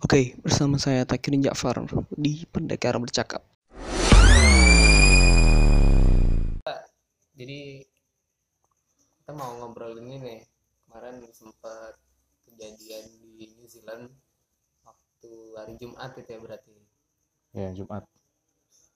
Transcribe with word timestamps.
Oke, 0.00 0.32
bersama 0.40 0.80
saya 0.80 1.04
Takirin 1.04 1.44
Ja'far 1.44 1.84
di 2.16 2.48
Pendekar 2.48 2.96
Bercakap. 2.96 3.44
Jadi 7.36 7.84
kita 9.20 9.36
mau 9.36 9.60
ngobrol 9.60 10.00
ini 10.00 10.16
nih. 10.16 10.40
Kemarin 10.88 11.20
sempat 11.36 12.00
kejadian 12.48 13.12
di 13.36 13.52
New 13.60 13.68
Zealand 13.68 14.08
waktu 14.88 15.32
hari 15.60 15.76
Jumat 15.76 16.16
itu 16.16 16.32
ya 16.32 16.40
berarti. 16.40 16.74
Ya, 17.52 17.68
Jumat. 17.76 18.08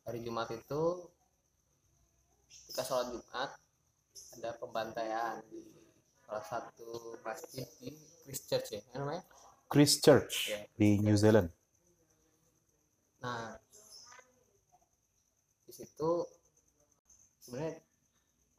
Hari 0.09 0.25
Jumat 0.25 0.57
itu 0.57 1.13
kita 2.73 2.81
sholat 2.81 3.13
Jumat 3.13 3.53
ada 4.41 4.51
pembantaian 4.57 5.45
di 5.53 5.69
salah 6.25 6.49
satu 6.49 7.21
masjid 7.21 7.69
di 7.77 7.93
Christchurch 8.25 8.73
ya 8.73 8.81
namanya. 8.97 9.21
Christchurch 9.75 10.35
Ya. 10.49 10.63
di 10.79 11.03
New 11.03 11.19
Zealand. 11.19 11.51
Nah 13.19 13.59
di 15.65 15.73
situ 15.75 16.11
sebenarnya 17.43 17.83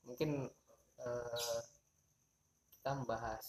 mungkin 0.04 0.52
eh, 1.00 1.60
kita 2.76 2.92
membahas 3.00 3.46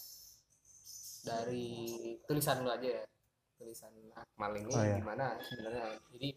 dari 1.21 1.83
tulisan 2.23 2.63
lu 2.63 2.71
aja 2.71 2.87
ya 2.87 3.05
tulisan 3.59 3.91
Akmal 4.15 4.55
ini 4.55 4.71
Oh, 4.71 4.79
iya. 4.79 4.95
gimana 4.95 5.35
sebenarnya 5.43 5.99
jadi 6.15 6.29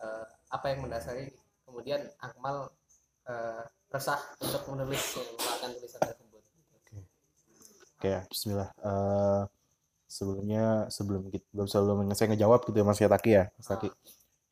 eh, 0.00 0.24
apa 0.48 0.66
yang 0.72 0.88
mendasari 0.88 1.28
kemudian 1.68 2.00
Akmal 2.18 2.72
eh, 3.28 3.62
resah 3.92 4.18
untuk 4.40 4.64
menulis 4.72 5.02
mengeluarkan 5.20 5.70
tulisan 5.76 6.00
tersebut 6.00 6.40
Oke, 8.02 8.08
ya, 8.10 8.26
Bismillah. 8.26 8.66
Eh, 8.82 9.42
sebelumnya 10.12 10.92
sebelum 10.92 11.32
kita 11.32 11.48
belum 11.56 11.64
sebelum 11.64 11.96
saya 12.12 12.36
ngejawab 12.36 12.60
gitu 12.68 12.76
ya 12.76 12.84
Mas 12.84 13.00
Taki 13.00 13.30
ya, 13.32 13.44
Mas 13.56 13.68
Taki. 13.72 13.88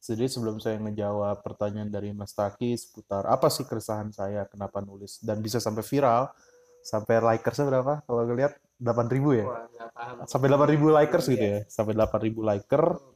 Jadi 0.01 0.25
sebelum 0.33 0.57
saya 0.57 0.81
ngejawab 0.81 1.45
pertanyaan 1.45 1.93
dari 1.93 2.17
Mas 2.17 2.33
Taki 2.33 2.73
seputar 2.81 3.29
apa 3.29 3.53
sih 3.53 3.69
keresahan 3.69 4.09
saya, 4.09 4.49
kenapa 4.49 4.81
nulis 4.81 5.21
dan 5.21 5.45
bisa 5.45 5.61
sampai 5.61 5.85
viral, 5.85 6.33
sampai 6.81 7.21
likersnya 7.21 7.69
berapa? 7.69 8.01
Kalau 8.09 8.25
ngeliat 8.25 8.57
8000 8.81 9.37
ya? 9.37 9.45
wah 9.45 9.69
paham 9.93 10.25
Sampai 10.25 10.49
8000 10.49 10.97
likers 10.97 11.27
gitu 11.29 11.45
ya, 11.45 11.59
sampai 11.69 11.93
8000 11.93 12.41
liker, 12.41 12.85
Oh, 12.97 13.13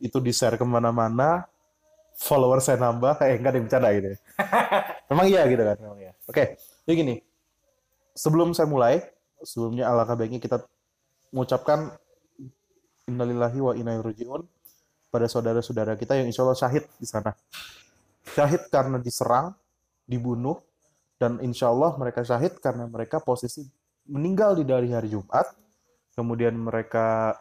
itu 0.00 0.18
di 0.20 0.32
share 0.32 0.56
ke 0.56 0.64
mana-mana, 0.64 1.44
follower 2.16 2.64
saya 2.64 2.80
nambah, 2.80 3.20
eh 3.20 3.36
enggak 3.36 3.52
ada 3.52 3.56
yang 3.60 3.66
bercanda 3.68 3.88
gitu 3.92 4.08
ya. 4.12 4.18
Memang 5.12 5.26
iya 5.28 5.42
gitu 5.44 5.62
kan, 5.62 5.76
memang 5.78 6.00
iya. 6.00 6.12
Oke, 6.26 6.56
jadi 6.88 6.94
gini, 6.96 7.14
sebelum 8.16 8.56
saya 8.56 8.66
mulai, 8.66 9.04
sebelumnya 9.44 9.86
alangkah 9.86 10.16
baiknya 10.18 10.40
kita 10.40 10.64
mengucapkan 11.36 11.92
innalillahi 13.04 13.60
wa 13.60 13.76
inna 13.76 14.00
raji'un 14.00 14.40
pada 15.12 15.28
saudara-saudara 15.28 16.00
kita 16.00 16.16
yang 16.16 16.32
insya 16.32 16.48
Allah 16.48 16.56
syahid 16.56 16.84
di 16.96 17.04
sana. 17.04 17.36
Syahid 18.24 18.72
karena 18.72 18.96
diserang, 18.96 19.52
dibunuh, 20.08 20.56
dan 21.20 21.36
insya 21.44 21.68
Allah 21.68 21.92
mereka 22.00 22.24
syahid 22.24 22.56
karena 22.56 22.88
mereka 22.88 23.20
posisi 23.20 23.68
meninggal 24.08 24.56
di 24.56 24.64
dari 24.64 24.88
hari 24.90 25.12
Jumat, 25.12 25.44
kemudian 26.16 26.56
mereka 26.56 27.36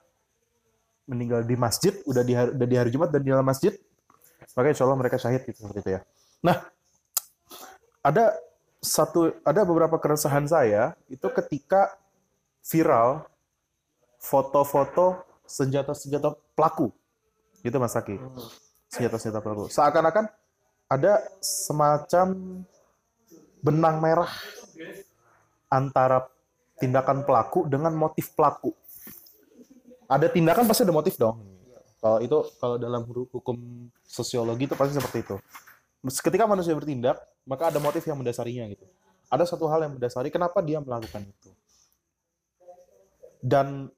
meninggal 1.08 1.48
di 1.48 1.56
masjid, 1.56 1.96
udah 2.04 2.24
di 2.26 2.34
hari, 2.36 2.52
udah 2.52 2.68
di 2.68 2.76
hari 2.76 2.90
Jumat 2.92 3.10
dan 3.16 3.22
di 3.24 3.30
dalam 3.32 3.48
masjid, 3.48 3.72
maka 4.60 4.68
insya 4.72 4.84
Allah 4.84 5.00
mereka 5.00 5.16
syahid 5.16 5.42
gitu 5.48 5.64
seperti 5.66 5.80
itu 5.82 5.92
ya. 5.96 6.02
Nah, 6.44 6.58
ada 8.04 8.36
satu, 8.82 9.34
ada 9.42 9.62
beberapa 9.66 9.98
keresahan 9.98 10.46
saya 10.46 10.94
itu 11.10 11.26
ketika 11.34 11.98
viral 12.66 13.26
foto-foto 14.26 15.22
senjata-senjata 15.46 16.34
pelaku, 16.58 16.90
gitu 17.62 17.78
Mas 17.78 17.94
Saki, 17.94 18.18
Hmm. 18.18 18.34
senjata-senjata 18.90 19.40
pelaku. 19.46 19.70
Seakan-akan 19.70 20.26
ada 20.90 21.22
semacam 21.42 22.62
benang 23.62 23.98
merah 24.02 24.30
antara 25.70 26.26
tindakan 26.82 27.22
pelaku 27.26 27.70
dengan 27.70 27.94
motif 27.94 28.34
pelaku. 28.34 28.74
Ada 30.06 30.30
tindakan 30.30 30.66
pasti 30.70 30.86
ada 30.86 30.94
motif 30.94 31.18
dong. 31.18 31.42
Kalau 31.98 32.22
itu 32.22 32.38
kalau 32.62 32.78
dalam 32.78 33.02
hu- 33.10 33.30
hukum 33.34 33.58
sosiologi 34.06 34.70
itu 34.70 34.78
pasti 34.78 34.94
seperti 34.94 35.26
itu. 35.26 35.38
Ketika 36.06 36.46
manusia 36.46 36.78
bertindak, 36.78 37.18
maka 37.50 37.74
ada 37.74 37.82
motif 37.82 38.06
yang 38.06 38.22
mendasarinya 38.22 38.70
gitu. 38.70 38.86
Ada 39.26 39.50
satu 39.50 39.66
hal 39.66 39.90
yang 39.90 39.98
mendasari 39.98 40.30
kenapa 40.30 40.62
dia 40.62 40.78
melakukan 40.78 41.26
itu. 41.26 41.50
Dan 43.42 43.90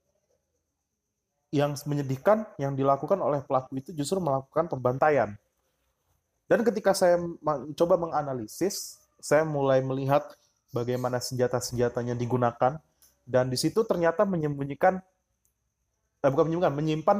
yang 1.51 1.75
menyedihkan 1.87 2.43
yang 2.59 2.75
dilakukan 2.75 3.17
oleh 3.19 3.39
pelaku 3.43 3.79
itu 3.79 3.95
justru 3.95 4.19
melakukan 4.19 4.67
pembantaian. 4.67 5.35
Dan 6.47 6.63
ketika 6.63 6.95
saya 6.95 7.19
mencoba 7.19 7.99
menganalisis, 7.99 8.99
saya 9.19 9.43
mulai 9.43 9.83
melihat 9.83 10.23
bagaimana 10.71 11.19
senjata-senjatanya 11.19 12.15
digunakan 12.15 12.79
dan 13.27 13.45
di 13.51 13.59
situ 13.59 13.83
ternyata 13.83 14.23
menyembunyikan 14.23 14.99
eh, 16.23 16.29
bukan 16.31 16.47
menyembunyikan, 16.47 16.75
menyimpan 16.75 17.17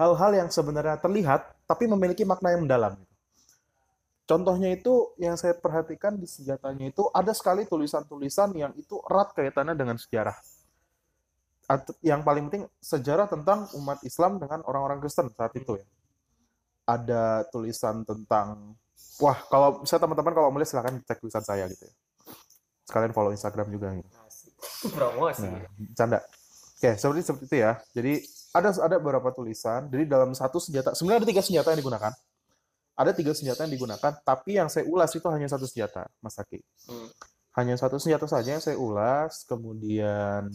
hal-hal 0.00 0.32
yang 0.32 0.48
sebenarnya 0.48 0.96
terlihat 0.96 1.52
tapi 1.68 1.84
memiliki 1.84 2.24
makna 2.24 2.56
yang 2.56 2.64
mendalam. 2.64 2.96
Contohnya 4.24 4.70
itu 4.70 5.10
yang 5.18 5.34
saya 5.34 5.58
perhatikan 5.58 6.14
di 6.14 6.24
senjatanya 6.24 6.94
itu 6.94 7.02
ada 7.10 7.34
sekali 7.34 7.66
tulisan-tulisan 7.66 8.54
yang 8.54 8.72
itu 8.78 9.02
erat 9.10 9.34
kaitannya 9.34 9.74
dengan 9.74 9.98
sejarah. 9.98 10.38
Yang 12.02 12.20
paling 12.26 12.42
penting 12.50 12.64
sejarah 12.82 13.30
tentang 13.30 13.70
umat 13.78 14.02
Islam 14.02 14.42
dengan 14.42 14.66
orang-orang 14.66 14.98
Kristen 14.98 15.30
saat 15.30 15.54
itu 15.54 15.78
ya. 15.78 15.86
Ada 16.90 17.46
tulisan 17.54 18.02
tentang 18.02 18.74
wah 19.22 19.38
kalau 19.46 19.86
saya 19.86 20.02
teman-teman 20.02 20.34
kalau 20.34 20.50
mau 20.50 20.58
silahkan 20.66 20.98
cek 21.06 21.22
tulisan 21.22 21.44
saya 21.46 21.70
gitu 21.70 21.86
ya. 21.86 21.94
Sekalian 22.90 23.14
follow 23.14 23.30
Instagram 23.30 23.70
juga 23.70 23.94
gitu. 23.94 24.10
Promosi 24.90 25.46
Nah, 25.46 25.62
canda. 25.94 26.18
Oke, 26.80 26.96
seperti 26.96 27.20
seperti 27.22 27.44
itu 27.46 27.56
ya. 27.62 27.72
Jadi 27.94 28.12
ada 28.56 28.68
ada 28.74 28.96
beberapa 28.98 29.30
tulisan. 29.30 29.86
Jadi 29.92 30.10
dalam 30.10 30.34
satu 30.34 30.58
senjata, 30.58 30.96
sebenarnya 30.96 31.22
ada 31.22 31.28
tiga 31.28 31.42
senjata 31.44 31.68
yang 31.70 31.80
digunakan. 31.84 32.12
Ada 32.98 33.12
tiga 33.16 33.32
senjata 33.32 33.64
yang 33.64 33.72
digunakan, 33.72 34.12
tapi 34.20 34.60
yang 34.60 34.68
saya 34.68 34.84
ulas 34.84 35.08
itu 35.16 35.24
hanya 35.32 35.48
satu 35.48 35.64
senjata, 35.64 36.04
Mas 36.20 36.36
Saki. 36.36 36.60
Hmm. 36.84 37.08
Hanya 37.56 37.80
satu 37.80 37.96
senjata 37.96 38.28
saja 38.28 38.52
yang 38.52 38.60
saya 38.60 38.76
ulas, 38.76 39.48
kemudian 39.48 40.52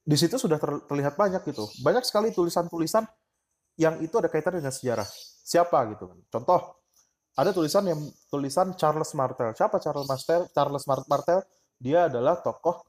di 0.00 0.16
situ 0.16 0.40
sudah 0.40 0.56
ter- 0.56 0.84
terlihat 0.88 1.14
banyak 1.14 1.42
gitu. 1.44 1.68
Banyak 1.84 2.04
sekali 2.08 2.32
tulisan-tulisan 2.32 3.04
yang 3.76 4.00
itu 4.00 4.12
ada 4.16 4.28
kaitan 4.28 4.56
dengan 4.56 4.72
sejarah. 4.72 5.06
Siapa 5.44 5.76
gitu 5.96 6.08
kan. 6.08 6.18
Contoh, 6.28 6.60
ada 7.36 7.50
tulisan 7.54 7.84
yang 7.86 8.00
tulisan 8.28 8.74
Charles 8.76 9.12
Martel. 9.16 9.52
Siapa 9.56 9.78
Charles 9.78 10.08
Martel? 10.08 10.48
Charles 10.52 10.84
Mar- 10.88 11.08
Martel 11.08 11.40
dia 11.80 12.10
adalah 12.12 12.36
tokoh 12.40 12.84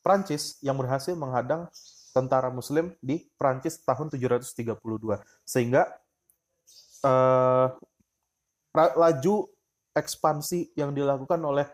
Prancis 0.00 0.60
yang 0.64 0.76
berhasil 0.76 1.12
menghadang 1.16 1.68
tentara 2.12 2.48
muslim 2.48 2.92
di 3.00 3.24
Prancis 3.36 3.80
tahun 3.84 4.08
732 4.08 4.80
sehingga 5.44 5.82
eh, 7.04 7.68
laju 8.74 9.36
ekspansi 9.92 10.76
yang 10.78 10.94
dilakukan 10.94 11.40
oleh 11.42 11.66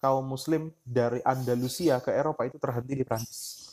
kaum 0.00 0.24
muslim 0.24 0.72
dari 0.80 1.20
Andalusia 1.26 2.00
ke 2.00 2.14
Eropa 2.14 2.46
itu 2.48 2.56
terhenti 2.56 2.96
di 2.96 3.04
Prancis 3.04 3.69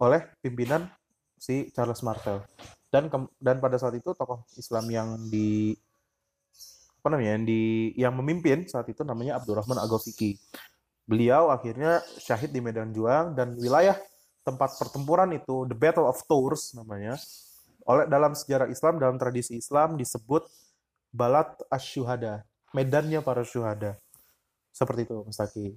oleh 0.00 0.24
pimpinan 0.40 0.88
si 1.36 1.68
Charles 1.76 2.00
Martel. 2.00 2.42
Dan 2.90 3.06
kem- 3.06 3.30
dan 3.38 3.62
pada 3.62 3.78
saat 3.78 3.94
itu 3.94 4.10
tokoh 4.16 4.42
Islam 4.58 4.90
yang 4.90 5.08
di 5.30 5.76
apa 7.00 7.16
namanya 7.16 7.32
yang 7.40 7.44
di 7.48 7.62
yang 7.96 8.12
memimpin 8.12 8.68
saat 8.68 8.84
itu 8.92 9.00
namanya 9.00 9.40
Abdurrahman 9.40 9.80
Agofiki 9.80 10.36
beliau 11.08 11.48
akhirnya 11.48 12.04
syahid 12.20 12.52
di 12.52 12.60
medan 12.60 12.92
juang 12.92 13.32
dan 13.32 13.56
wilayah 13.56 13.96
tempat 14.44 14.76
pertempuran 14.76 15.32
itu 15.32 15.64
the 15.64 15.72
Battle 15.72 16.04
of 16.04 16.20
Tours 16.28 16.76
namanya 16.76 17.16
oleh 17.88 18.04
dalam 18.04 18.36
sejarah 18.36 18.68
Islam 18.68 19.00
dalam 19.00 19.16
tradisi 19.16 19.56
Islam 19.56 19.96
disebut 19.96 20.44
Balat 21.08 21.56
Asyuhada 21.72 22.44
medannya 22.76 23.24
para 23.24 23.48
syuhada 23.48 23.96
seperti 24.70 25.08
itu 25.08 25.24
Mas 25.24 25.40
Taki. 25.40 25.74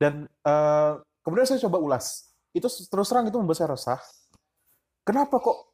Dan 0.00 0.30
eh, 0.30 0.92
kemudian 1.26 1.44
saya 1.44 1.60
coba 1.66 1.82
ulas 1.82 2.29
itu 2.50 2.66
terus 2.66 3.06
terang 3.06 3.26
itu 3.30 3.38
membuat 3.38 3.58
saya 3.58 3.74
resah. 3.74 4.00
Kenapa 5.06 5.38
kok 5.38 5.70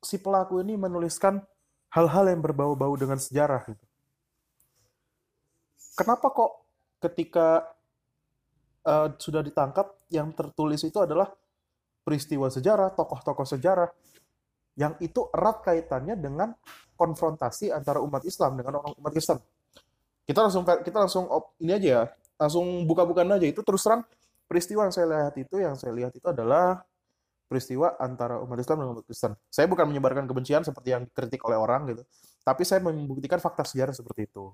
si 0.00 0.16
pelaku 0.16 0.62
ini 0.62 0.78
menuliskan 0.78 1.42
hal-hal 1.92 2.30
yang 2.30 2.40
berbau-bau 2.40 2.94
dengan 2.94 3.18
sejarah 3.18 3.66
gitu? 3.66 3.84
Kenapa 5.98 6.32
kok 6.32 6.52
ketika 7.02 7.66
eh, 8.86 9.08
sudah 9.18 9.42
ditangkap 9.44 10.08
yang 10.08 10.32
tertulis 10.32 10.80
itu 10.86 10.96
adalah 11.02 11.28
peristiwa 12.00 12.48
sejarah, 12.48 12.96
tokoh-tokoh 12.96 13.44
sejarah 13.44 13.90
yang 14.78 14.96
itu 15.02 15.28
erat 15.34 15.60
kaitannya 15.60 16.16
dengan 16.16 16.56
konfrontasi 16.96 17.68
antara 17.68 18.00
umat 18.00 18.24
Islam 18.24 18.56
dengan 18.56 18.80
orang 18.80 18.96
umat 18.96 19.12
Kristen. 19.12 19.36
Kita 20.24 20.46
langsung 20.46 20.62
kita 20.64 20.98
langsung 21.04 21.28
ini 21.60 21.72
aja 21.74 21.88
ya, 21.88 22.02
langsung 22.40 22.86
buka-bukaan 22.86 23.28
aja. 23.34 23.46
Itu 23.50 23.60
terus 23.66 23.84
terang 23.84 24.06
peristiwa 24.50 24.90
yang 24.90 24.94
saya 24.94 25.06
lihat 25.06 25.34
itu 25.38 25.56
yang 25.62 25.78
saya 25.78 25.94
lihat 25.94 26.10
itu 26.10 26.26
adalah 26.26 26.82
peristiwa 27.46 27.94
antara 28.02 28.42
umat 28.42 28.58
Islam 28.58 28.82
dan 28.82 28.88
umat 28.98 29.06
Kristen. 29.06 29.38
Saya 29.46 29.70
bukan 29.70 29.86
menyebarkan 29.86 30.26
kebencian 30.26 30.66
seperti 30.66 30.90
yang 30.90 31.06
dikritik 31.06 31.38
oleh 31.46 31.54
orang 31.54 31.86
gitu, 31.94 32.02
tapi 32.42 32.66
saya 32.66 32.82
membuktikan 32.82 33.38
fakta 33.38 33.62
sejarah 33.62 33.94
seperti 33.94 34.26
itu. 34.26 34.50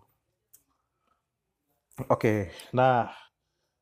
Oke, 2.12 2.52
nah 2.76 3.08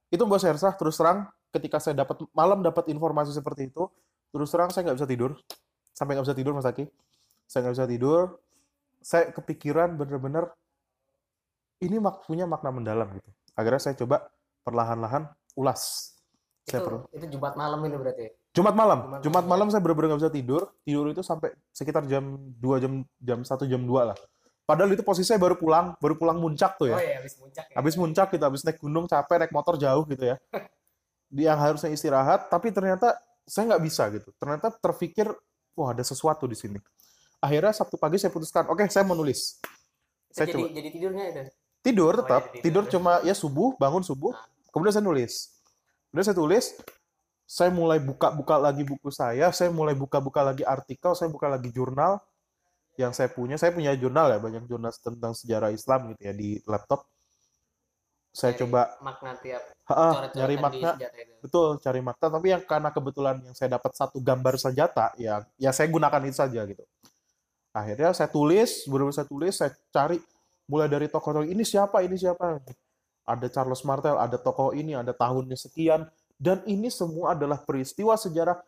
itu 0.06 0.22
Bos 0.22 0.46
Hersah 0.46 0.78
terus 0.78 0.94
terang 0.94 1.26
ketika 1.50 1.82
saya 1.82 2.06
dapat 2.06 2.22
malam 2.30 2.62
dapat 2.62 2.86
informasi 2.94 3.34
seperti 3.34 3.74
itu, 3.74 3.90
terus 4.30 4.54
terang 4.54 4.70
saya 4.70 4.86
nggak 4.86 5.02
bisa 5.02 5.10
tidur, 5.10 5.30
sampai 5.90 6.14
nggak 6.14 6.26
bisa 6.30 6.38
tidur 6.38 6.52
Mas 6.54 6.66
Aki, 6.66 6.86
saya 7.50 7.66
nggak 7.66 7.74
bisa 7.74 7.86
tidur, 7.90 8.20
saya 9.02 9.24
kepikiran 9.34 9.98
bener-bener 9.98 10.46
ini 11.82 11.98
punya 12.26 12.46
makna 12.46 12.70
mendalam 12.70 13.10
gitu. 13.18 13.30
Akhirnya 13.58 13.82
saya 13.82 13.94
coba 13.98 14.30
perlahan-lahan 14.62 15.26
ulas. 15.54 16.12
Saya 16.64 16.80
itu 16.80 16.88
per- 16.88 17.04
itu 17.12 17.26
Jumat 17.36 17.54
malam 17.54 17.78
itu 17.82 17.96
berarti 17.96 18.22
ya? 18.24 18.32
Jumat 18.54 18.72
malam, 18.72 18.98
Jumat 19.04 19.20
Jumat 19.20 19.44
malam. 19.44 19.50
malam 19.50 19.66
saya 19.68 19.80
benar-benar 19.82 20.08
nggak 20.14 20.20
bisa 20.22 20.32
tidur. 20.32 20.62
Tidur 20.80 21.06
itu 21.10 21.20
sampai 21.20 21.50
sekitar 21.70 22.06
jam 22.06 22.24
2 22.56 22.78
jam 22.78 22.92
jam 23.18 23.38
1 23.42 23.66
jam 23.66 23.82
2 23.82 24.10
lah. 24.12 24.16
Padahal 24.64 24.96
itu 24.96 25.04
posisi 25.04 25.28
saya 25.28 25.36
baru 25.36 25.60
pulang, 25.60 25.92
baru 25.98 26.16
pulang 26.16 26.40
muncak 26.40 26.80
tuh 26.80 26.88
ya. 26.88 26.96
oh 26.96 27.02
iya 27.02 27.20
habis 27.20 27.36
puncak 27.36 27.68
ya 27.68 27.74
Habis 27.76 27.94
muncak 27.94 28.26
gitu, 28.32 28.40
habis 28.40 28.62
naik 28.64 28.78
gunung 28.80 29.04
capek, 29.04 29.36
naik 29.38 29.52
motor 29.52 29.76
jauh 29.76 30.08
gitu 30.08 30.24
ya. 30.24 30.36
Dia 31.28 31.44
yang 31.52 31.60
harusnya 31.60 31.92
istirahat, 31.92 32.48
tapi 32.48 32.72
ternyata 32.72 33.12
saya 33.44 33.68
nggak 33.68 33.82
bisa 33.84 34.08
gitu. 34.08 34.32
Ternyata 34.34 34.72
terpikir, 34.72 35.28
wah 35.76 35.92
ada 35.92 36.00
sesuatu 36.00 36.48
di 36.48 36.56
sini. 36.56 36.80
Akhirnya 37.36 37.76
Sabtu 37.76 38.00
pagi 38.00 38.16
saya 38.16 38.32
putuskan, 38.32 38.64
oke 38.64 38.88
saya 38.88 39.04
mau 39.04 39.12
nulis. 39.12 39.60
Itu 39.60 40.32
Saya 40.32 40.46
jadi 40.48 40.56
coba 40.56 40.68
jadi 40.72 40.88
tidurnya 40.88 41.24
itu 41.28 41.40
tidur 41.84 42.14
Oh, 42.14 42.18
tetap, 42.24 42.42
iya, 42.48 42.62
tidur 42.64 42.84
tidur. 42.88 42.92
cuma 42.96 43.12
ya 43.20 43.34
subuh, 43.36 43.76
bangun 43.76 44.00
subuh, 44.00 44.32
Ah. 44.32 44.48
Kemudian 44.74 44.90
saya 44.90 45.06
nulis. 45.06 45.54
Kemudian 46.10 46.26
saya 46.26 46.38
tulis, 46.38 46.74
saya 47.46 47.70
mulai 47.70 48.02
buka-buka 48.02 48.58
lagi 48.58 48.82
buku 48.82 49.14
saya, 49.14 49.54
saya 49.54 49.70
mulai 49.70 49.94
buka-buka 49.94 50.42
lagi 50.42 50.66
artikel, 50.66 51.14
saya 51.14 51.30
buka 51.30 51.46
lagi 51.46 51.70
jurnal 51.70 52.18
yang 52.98 53.14
saya 53.14 53.30
punya. 53.30 53.54
Saya 53.54 53.70
punya 53.70 53.94
jurnal 53.94 54.34
ya, 54.34 54.38
banyak 54.42 54.66
jurnal 54.66 54.90
tentang 54.90 55.32
sejarah 55.38 55.70
Islam 55.70 56.10
gitu 56.14 56.22
ya 56.26 56.34
di 56.34 56.58
laptop. 56.66 57.06
Saya 58.34 58.50
Nyari 58.50 58.60
coba 58.66 58.82
makna 58.98 59.32
tiap 59.38 59.62
ha, 59.86 60.26
di 60.34 60.56
makna, 60.58 60.98
itu 60.98 61.38
betul 61.38 61.78
cari 61.78 62.02
makna. 62.02 62.26
Tapi 62.34 62.46
yang 62.50 62.62
karena 62.66 62.90
kebetulan 62.90 63.36
yang 63.46 63.54
saya 63.54 63.78
dapat 63.78 63.94
satu 63.94 64.18
gambar 64.18 64.58
senjata, 64.58 65.14
ya 65.14 65.46
ya 65.54 65.70
saya 65.70 65.86
gunakan 65.86 66.18
itu 66.26 66.34
saja 66.42 66.66
gitu. 66.66 66.82
Akhirnya 67.70 68.10
saya 68.10 68.26
tulis, 68.26 68.90
benar-benar 68.90 69.14
saya 69.14 69.28
tulis, 69.30 69.54
saya 69.54 69.70
cari 69.94 70.18
mulai 70.66 70.90
dari 70.90 71.06
tokoh-tokoh 71.06 71.46
ini 71.46 71.62
siapa, 71.62 72.02
ini 72.02 72.18
siapa. 72.18 72.58
Ada 73.24 73.48
Charles 73.48 73.82
Martel, 73.88 74.20
ada 74.20 74.36
tokoh 74.36 74.76
ini, 74.76 74.92
ada 74.92 75.16
tahunnya 75.16 75.56
sekian, 75.56 76.04
dan 76.36 76.60
ini 76.68 76.92
semua 76.92 77.32
adalah 77.32 77.60
peristiwa 77.64 78.14
sejarah 78.20 78.60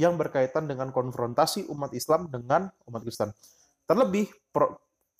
yang 0.00 0.16
berkaitan 0.16 0.64
dengan 0.64 0.88
konfrontasi 0.88 1.68
umat 1.68 1.92
Islam 1.92 2.32
dengan 2.32 2.72
umat 2.88 3.04
Kristen. 3.04 3.28
Terlebih 3.84 4.32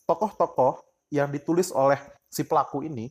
tokoh-tokoh 0.09 0.81
yang 1.12 1.29
ditulis 1.29 1.69
oleh 1.75 2.00
si 2.31 2.47
pelaku 2.47 2.87
ini 2.87 3.11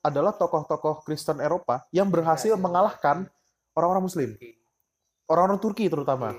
adalah 0.00 0.32
tokoh-tokoh 0.32 1.04
Kristen 1.04 1.44
Eropa 1.44 1.84
yang 1.92 2.08
berhasil 2.08 2.56
mengalahkan 2.56 3.28
orang-orang 3.76 4.04
Muslim, 4.08 4.30
orang-orang 5.28 5.60
Turki 5.60 5.92
terutama. 5.92 6.32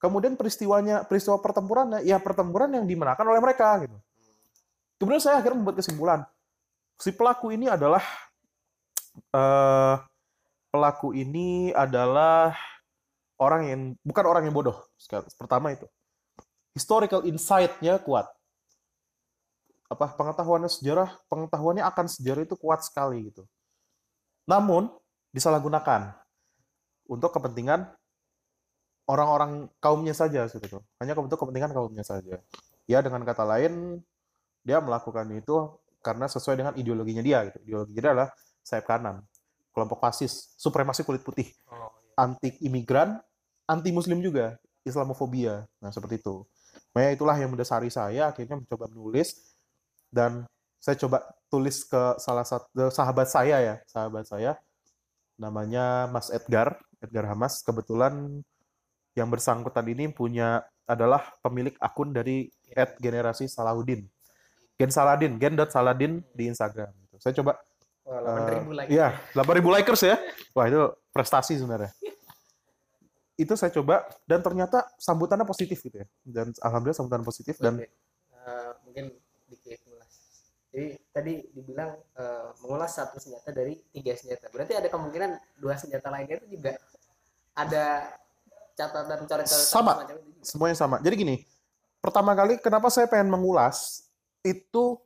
Kemudian 0.00 0.34
peristiwanya, 0.34 1.04
peristiwa 1.04 1.38
pertempurannya, 1.38 2.00
ya 2.02 2.16
pertempuran 2.18 2.72
yang 2.72 2.88
dimenangkan 2.88 3.22
oleh 3.28 3.38
mereka 3.38 3.84
gitu. 3.84 3.94
Kemudian 4.96 5.20
saya 5.20 5.38
akhirnya 5.38 5.60
membuat 5.60 5.78
kesimpulan, 5.78 6.20
si 7.00 7.10
pelaku 7.16 7.56
ini 7.56 7.66
adalah 7.66 8.04
eh, 9.32 9.94
pelaku 10.68 11.16
ini 11.16 11.72
adalah 11.72 12.52
orang 13.40 13.62
yang 13.66 13.80
bukan 14.04 14.24
orang 14.28 14.42
yang 14.44 14.54
bodoh. 14.54 14.76
Pertama 15.40 15.72
itu, 15.72 15.88
historical 16.76 17.24
insight-nya 17.24 17.98
kuat. 18.04 18.28
Apa 19.90 20.14
pengetahuannya 20.14 20.70
sejarah, 20.70 21.18
pengetahuannya 21.26 21.82
akan 21.82 22.06
sejarah 22.06 22.46
itu 22.46 22.54
kuat 22.54 22.86
sekali 22.86 23.32
gitu. 23.32 23.42
Namun 24.46 24.86
disalahgunakan 25.34 26.14
untuk 27.10 27.34
kepentingan 27.34 27.90
orang-orang 29.10 29.66
kaumnya 29.82 30.14
saja 30.14 30.46
gitu. 30.46 30.78
Hanya 31.02 31.18
untuk 31.18 31.42
kepentingan 31.42 31.74
kaumnya 31.74 32.06
saja. 32.06 32.38
Ya 32.86 32.98
dengan 33.02 33.26
kata 33.26 33.42
lain 33.42 33.98
dia 34.62 34.78
melakukan 34.78 35.26
itu 35.34 35.79
karena 36.00 36.26
sesuai 36.28 36.56
dengan 36.56 36.74
ideologinya 36.76 37.22
dia 37.24 37.46
gitu. 37.48 37.58
Ideologinya 37.64 38.00
dia 38.00 38.10
adalah 38.12 38.30
sayap 38.64 38.84
kanan, 38.88 39.16
kelompok 39.72 39.98
fasis, 40.00 40.52
supremasi 40.56 41.04
kulit 41.04 41.24
putih, 41.24 41.48
Oh, 41.70 41.88
iya. 41.88 42.28
anti 42.28 42.48
imigran, 42.64 43.20
anti 43.68 43.90
muslim 43.94 44.20
juga, 44.20 44.56
Islamofobia. 44.84 45.64
Nah, 45.80 45.90
seperti 45.92 46.20
itu. 46.20 46.44
Makanya 46.92 47.12
itulah 47.14 47.36
yang 47.38 47.50
mendasari 47.54 47.90
saya 47.92 48.30
akhirnya 48.34 48.58
mencoba 48.58 48.90
menulis 48.90 49.54
dan 50.10 50.44
saya 50.80 50.96
coba 50.98 51.22
tulis 51.52 51.86
ke 51.86 52.02
salah 52.18 52.42
satu 52.42 52.90
sahabat 52.90 53.28
saya 53.30 53.56
ya, 53.62 53.74
sahabat 53.86 54.26
saya 54.26 54.58
namanya 55.40 56.04
Mas 56.12 56.28
Edgar, 56.28 56.76
Edgar 57.00 57.24
Hamas. 57.32 57.64
Kebetulan 57.64 58.44
yang 59.16 59.28
bersangkutan 59.32 59.88
ini 59.88 60.12
punya 60.12 60.62
adalah 60.84 61.32
pemilik 61.40 61.74
akun 61.80 62.12
dari 62.12 62.52
Ed 62.68 63.00
Generasi 63.00 63.48
Salahuddin. 63.48 64.04
Gen 64.80 64.88
Saladin, 64.88 65.36
gen.saladin 65.36 66.24
di 66.32 66.48
Instagram. 66.48 66.88
Saya 67.20 67.36
coba 67.36 67.60
Wah, 68.08 68.48
8.000 68.64 68.64
like. 68.72 68.88
Iya, 68.88 69.12
8.000 69.36 69.76
likers 69.76 70.02
ya. 70.08 70.16
Wah, 70.56 70.64
itu 70.64 70.80
prestasi 71.12 71.60
sebenarnya. 71.60 71.92
Itu 73.36 73.60
saya 73.60 73.68
coba 73.76 74.08
dan 74.24 74.40
ternyata 74.40 74.88
sambutannya 74.96 75.44
positif 75.44 75.84
gitu 75.84 76.00
ya. 76.00 76.08
Dan 76.24 76.56
alhamdulillah 76.64 76.96
sambutan 76.96 77.20
positif 77.20 77.60
dan 77.60 77.76
Oke. 77.76 77.92
Eh, 78.40 78.70
mungkin 78.88 79.04
dikit 79.52 79.84
mengulas. 79.84 80.12
Jadi 80.72 80.86
tadi 81.12 81.34
dibilang 81.52 81.90
eh, 82.16 82.48
mengulas 82.64 82.90
satu 82.96 83.20
senjata 83.20 83.52
dari 83.52 83.76
tiga 83.92 84.16
senjata. 84.16 84.48
Berarti 84.48 84.80
ada 84.80 84.88
kemungkinan 84.88 85.60
dua 85.60 85.76
senjata 85.76 86.08
lainnya 86.08 86.40
itu 86.40 86.56
juga 86.56 86.80
ada 87.52 88.16
catatan 88.80 89.28
coret-coretan 89.28 89.60
Sama. 89.60 90.08
semuanya 90.40 90.72
sama. 90.72 90.96
Jadi 91.04 91.14
gini, 91.20 91.36
pertama 92.00 92.32
kali 92.32 92.56
kenapa 92.56 92.88
saya 92.88 93.04
pengen 93.04 93.28
mengulas 93.28 94.08
itu 94.44 94.98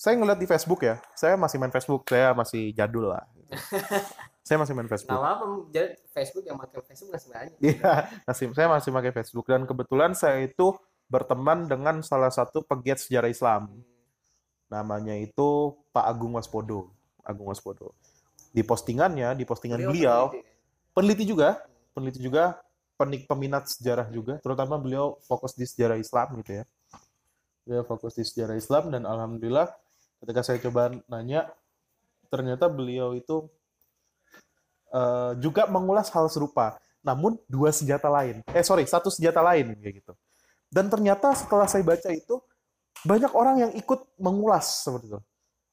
saya 0.00 0.16
ngeliat 0.16 0.40
di 0.40 0.48
Facebook 0.48 0.80
ya. 0.80 0.96
Saya 1.12 1.36
masih 1.36 1.60
main 1.60 1.72
Facebook, 1.72 2.08
saya 2.08 2.32
masih 2.32 2.72
jadul 2.72 3.12
lah. 3.12 3.24
gitu. 3.36 3.52
saya 4.46 4.56
masih 4.56 4.72
main 4.72 4.88
Nah, 4.88 4.92
Facebook. 4.96 5.20
apa 5.20 5.44
jadi 5.70 5.88
Facebook 6.10 6.44
yang 6.48 6.56
pakai 6.56 6.80
Facebook 6.88 7.08
nggak 7.12 7.22
sebenarnya? 7.22 7.52
Iya, 7.60 7.92
masih 8.28 8.44
saya 8.56 8.68
masih 8.72 8.90
pakai 8.90 9.12
Facebook 9.12 9.46
dan 9.46 9.62
kebetulan 9.68 10.12
saya 10.16 10.40
itu 10.42 10.72
berteman 11.10 11.68
dengan 11.68 12.00
salah 12.00 12.32
satu 12.32 12.64
pegiat 12.64 12.98
sejarah 13.04 13.28
Islam. 13.28 13.68
Namanya 14.70 15.18
itu 15.18 15.76
Pak 15.90 16.06
Agung 16.06 16.38
Waspodo. 16.38 16.94
Agung 17.26 17.50
Waspodo. 17.50 17.92
Di 18.50 18.64
postingannya, 18.64 19.36
di 19.36 19.44
postingan 19.44 19.78
beliau, 19.84 20.30
peneliti 20.32 20.42
ya? 20.42 20.94
peneliti 20.94 21.24
juga, 21.26 21.48
peneliti 21.92 22.20
juga, 22.22 22.44
penik 22.98 23.28
peminat 23.28 23.64
sejarah 23.68 24.08
juga, 24.10 24.40
terutama 24.42 24.80
beliau 24.80 25.18
fokus 25.26 25.54
di 25.54 25.66
sejarah 25.68 26.00
Islam 26.00 26.40
gitu 26.42 26.62
ya. 26.62 26.64
Beliau 27.64 27.84
fokus 27.86 28.16
di 28.16 28.24
sejarah 28.26 28.56
Islam 28.56 28.90
dan 28.90 29.02
alhamdulillah 29.06 29.68
ketika 30.20 30.40
saya 30.44 30.58
coba 30.60 30.92
nanya, 31.08 31.48
ternyata 32.28 32.68
beliau 32.68 33.12
itu 33.16 33.48
eh, 34.92 35.32
juga 35.40 35.66
mengulas 35.70 36.08
hal 36.12 36.26
serupa, 36.28 36.76
namun 37.00 37.38
dua 37.48 37.70
senjata 37.72 38.08
lain. 38.08 38.44
Eh 38.50 38.64
sorry, 38.64 38.84
satu 38.84 39.08
senjata 39.08 39.40
lain 39.40 39.76
kayak 39.78 40.04
gitu. 40.04 40.12
Dan 40.70 40.86
ternyata 40.86 41.34
setelah 41.34 41.66
saya 41.66 41.82
baca 41.82 42.10
itu 42.14 42.38
banyak 43.02 43.32
orang 43.32 43.56
yang 43.68 43.72
ikut 43.74 44.00
mengulas 44.20 44.84
seperti 44.84 45.10
itu. 45.10 45.20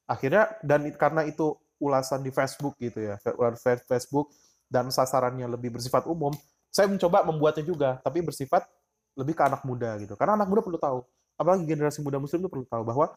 Akhirnya 0.08 0.48
dan 0.63 0.88
karena 0.96 1.27
itu 1.27 1.53
ulasan 1.77 2.24
di 2.25 2.32
Facebook 2.34 2.74
gitu 2.79 3.13
ya, 3.13 3.20
fe- 3.22 3.84
Facebook 3.86 4.34
dan 4.65 4.89
sasarannya 4.89 5.46
lebih 5.46 5.77
bersifat 5.77 6.08
umum, 6.10 6.34
saya 6.72 6.89
mencoba 6.89 7.24
membuatnya 7.27 7.63
juga, 7.63 7.89
tapi 8.01 8.24
bersifat 8.24 8.65
lebih 9.13 9.38
ke 9.38 9.44
anak 9.46 9.62
muda 9.67 9.96
gitu. 10.01 10.17
Karena 10.17 10.39
anak 10.39 10.48
muda 10.50 10.62
perlu 10.65 10.79
tahu, 10.79 11.00
apalagi 11.38 11.63
generasi 11.70 12.01
muda 12.01 12.17
muslim 12.17 12.44
itu 12.44 12.50
perlu 12.50 12.65
tahu 12.65 12.84
bahwa 12.84 13.13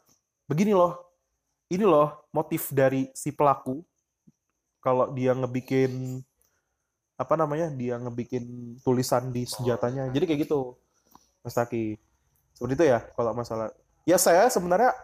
begini 0.47 0.77
loh, 0.77 1.01
ini 1.73 1.83
loh 1.83 2.29
motif 2.31 2.69
dari 2.71 3.09
si 3.17 3.33
pelaku 3.33 3.81
kalau 4.85 5.11
dia 5.13 5.33
ngebikin 5.33 6.21
apa 7.21 7.35
namanya, 7.37 7.69
dia 7.73 8.01
ngebikin 8.01 8.77
tulisan 8.81 9.29
di 9.29 9.45
senjatanya. 9.45 10.09
Jadi 10.09 10.25
kayak 10.25 10.41
gitu, 10.49 10.77
Mas 11.45 11.53
Taki. 11.53 12.01
Seperti 12.57 12.73
itu 12.81 12.85
ya 12.89 13.05
kalau 13.13 13.37
masalah. 13.37 13.73
Ya 14.09 14.17
saya 14.17 14.49
sebenarnya 14.49 14.97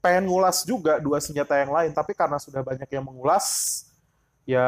pengen 0.00 0.28
ngulas 0.28 0.64
juga 0.64 0.96
dua 0.96 1.20
senjata 1.20 1.56
yang 1.60 1.72
lain, 1.72 1.92
tapi 1.92 2.16
karena 2.16 2.40
sudah 2.40 2.64
banyak 2.64 2.88
yang 2.88 3.04
mengulas, 3.04 3.84
ya 4.48 4.64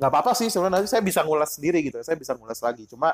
nggak 0.00 0.10
apa-apa 0.16 0.32
sih 0.32 0.48
sebenarnya 0.48 0.80
nanti 0.80 0.88
saya 0.88 1.04
bisa 1.04 1.20
ngulas 1.20 1.60
sendiri 1.60 1.84
gitu 1.84 2.00
saya 2.00 2.16
bisa 2.16 2.32
ngulas 2.32 2.56
lagi 2.64 2.88
cuma 2.88 3.12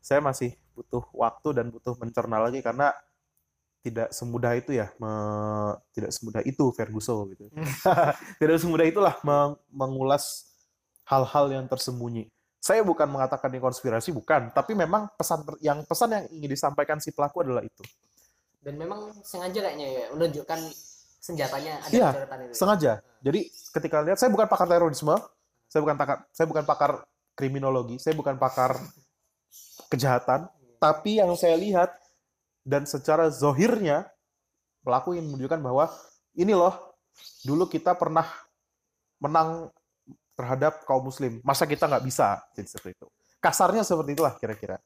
saya 0.00 0.20
masih 0.24 0.56
butuh 0.72 1.04
waktu 1.12 1.48
dan 1.60 1.68
butuh 1.68 1.94
mencerna 2.00 2.40
lagi 2.40 2.64
karena 2.64 2.92
tidak 3.80 4.12
semudah 4.12 4.52
itu 4.56 4.76
ya 4.76 4.92
me- 5.00 5.76
tidak 5.96 6.12
semudah 6.12 6.44
itu 6.44 6.68
Ferguson 6.76 7.32
gitu 7.32 7.48
tidak 8.40 8.56
semudah 8.60 8.84
itulah 8.84 9.14
meng- 9.24 9.56
mengulas 9.72 10.50
hal-hal 11.08 11.50
yang 11.50 11.66
tersembunyi. 11.66 12.30
Saya 12.60 12.84
bukan 12.84 13.08
mengatakan 13.08 13.48
ini 13.50 13.58
konspirasi, 13.58 14.12
bukan, 14.12 14.52
tapi 14.52 14.76
memang 14.76 15.08
pesan 15.16 15.42
yang 15.64 15.80
pesan 15.88 16.12
yang 16.12 16.24
ingin 16.28 16.50
disampaikan 16.54 17.00
si 17.00 17.10
pelaku 17.10 17.40
adalah 17.42 17.64
itu. 17.64 17.82
dan 18.60 18.76
memang 18.76 19.16
sengaja 19.24 19.64
kayaknya 19.64 19.88
ya 19.88 20.04
menunjukkan 20.12 20.60
senjatanya 21.16 21.80
ada 21.80 22.12
coretan 22.12 22.38
itu 22.44 22.52
Sengaja. 22.52 22.92
Jadi 23.24 23.40
ketika 23.48 24.04
lihat, 24.04 24.20
saya 24.20 24.28
bukan 24.28 24.44
pakar 24.44 24.68
terorisme, 24.68 25.16
saya 25.72 25.80
bukan 25.80 25.96
pakar, 25.96 26.16
saya 26.36 26.46
bukan 26.46 26.64
pakar 26.68 26.90
kriminologi, 27.32 27.96
saya 27.96 28.12
bukan 28.12 28.36
pakar 28.36 28.76
kejahatan, 29.90 30.46
tapi 30.78 31.18
yang 31.18 31.34
saya 31.34 31.58
lihat 31.58 31.90
dan 32.64 32.86
secara 32.86 33.28
zohirnya 33.28 34.06
pelaku 34.86 35.18
ingin 35.18 35.28
menunjukkan 35.28 35.60
bahwa 35.60 35.90
ini 36.38 36.54
loh 36.54 36.72
dulu 37.44 37.66
kita 37.66 37.92
pernah 37.98 38.24
menang 39.20 39.68
terhadap 40.38 40.86
kaum 40.88 41.04
muslim. 41.04 41.42
Masa 41.44 41.68
kita 41.68 41.84
nggak 41.84 42.04
bisa? 42.06 42.40
Jadi 42.56 42.68
seperti 42.70 42.96
itu. 42.96 43.06
Kasarnya 43.42 43.84
seperti 43.84 44.16
itulah 44.16 44.32
kira-kira. 44.40 44.80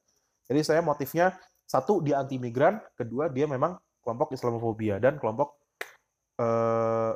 Jadi 0.50 0.61
saya 0.66 0.82
motifnya 0.82 1.37
satu 1.64 2.02
dia 2.02 2.18
anti 2.18 2.37
migran 2.37 2.82
kedua 2.99 3.30
dia 3.30 3.46
memang 3.46 3.78
kelompok 4.02 4.34
Islamofobia 4.34 4.99
dan 4.99 5.16
kelompok 5.16 5.56
eh, 6.37 7.12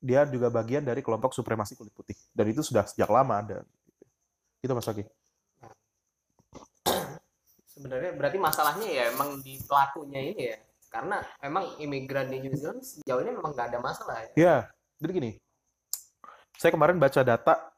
dia 0.00 0.24
juga 0.28 0.48
bagian 0.48 0.84
dari 0.84 1.00
kelompok 1.00 1.32
supremasi 1.32 1.76
kulit 1.76 1.92
putih. 1.96 2.16
Dan 2.36 2.52
itu 2.52 2.60
sudah 2.60 2.84
sejak 2.84 3.08
lama 3.08 3.40
ada. 3.40 3.58
Itu 4.60 4.76
mas 4.76 4.84
Wagi 4.84 5.04
sebenarnya 7.80 8.12
berarti 8.12 8.36
masalahnya 8.36 8.88
ya 8.92 9.04
emang 9.08 9.40
di 9.40 9.56
pelakunya 9.64 10.20
ini 10.20 10.42
ya 10.52 10.56
karena 10.92 11.16
emang 11.40 11.64
imigran 11.80 12.28
di 12.28 12.44
New 12.44 12.52
Zealand 12.52 12.84
sejauh 12.84 13.24
ini 13.24 13.32
memang 13.32 13.56
nggak 13.56 13.68
ada 13.72 13.80
masalah 13.80 14.20
ya 14.20 14.30
Ya, 14.36 14.56
jadi 15.00 15.12
gini. 15.16 15.30
Saya 16.60 16.76
kemarin 16.76 17.00
baca 17.00 17.24
data 17.24 17.72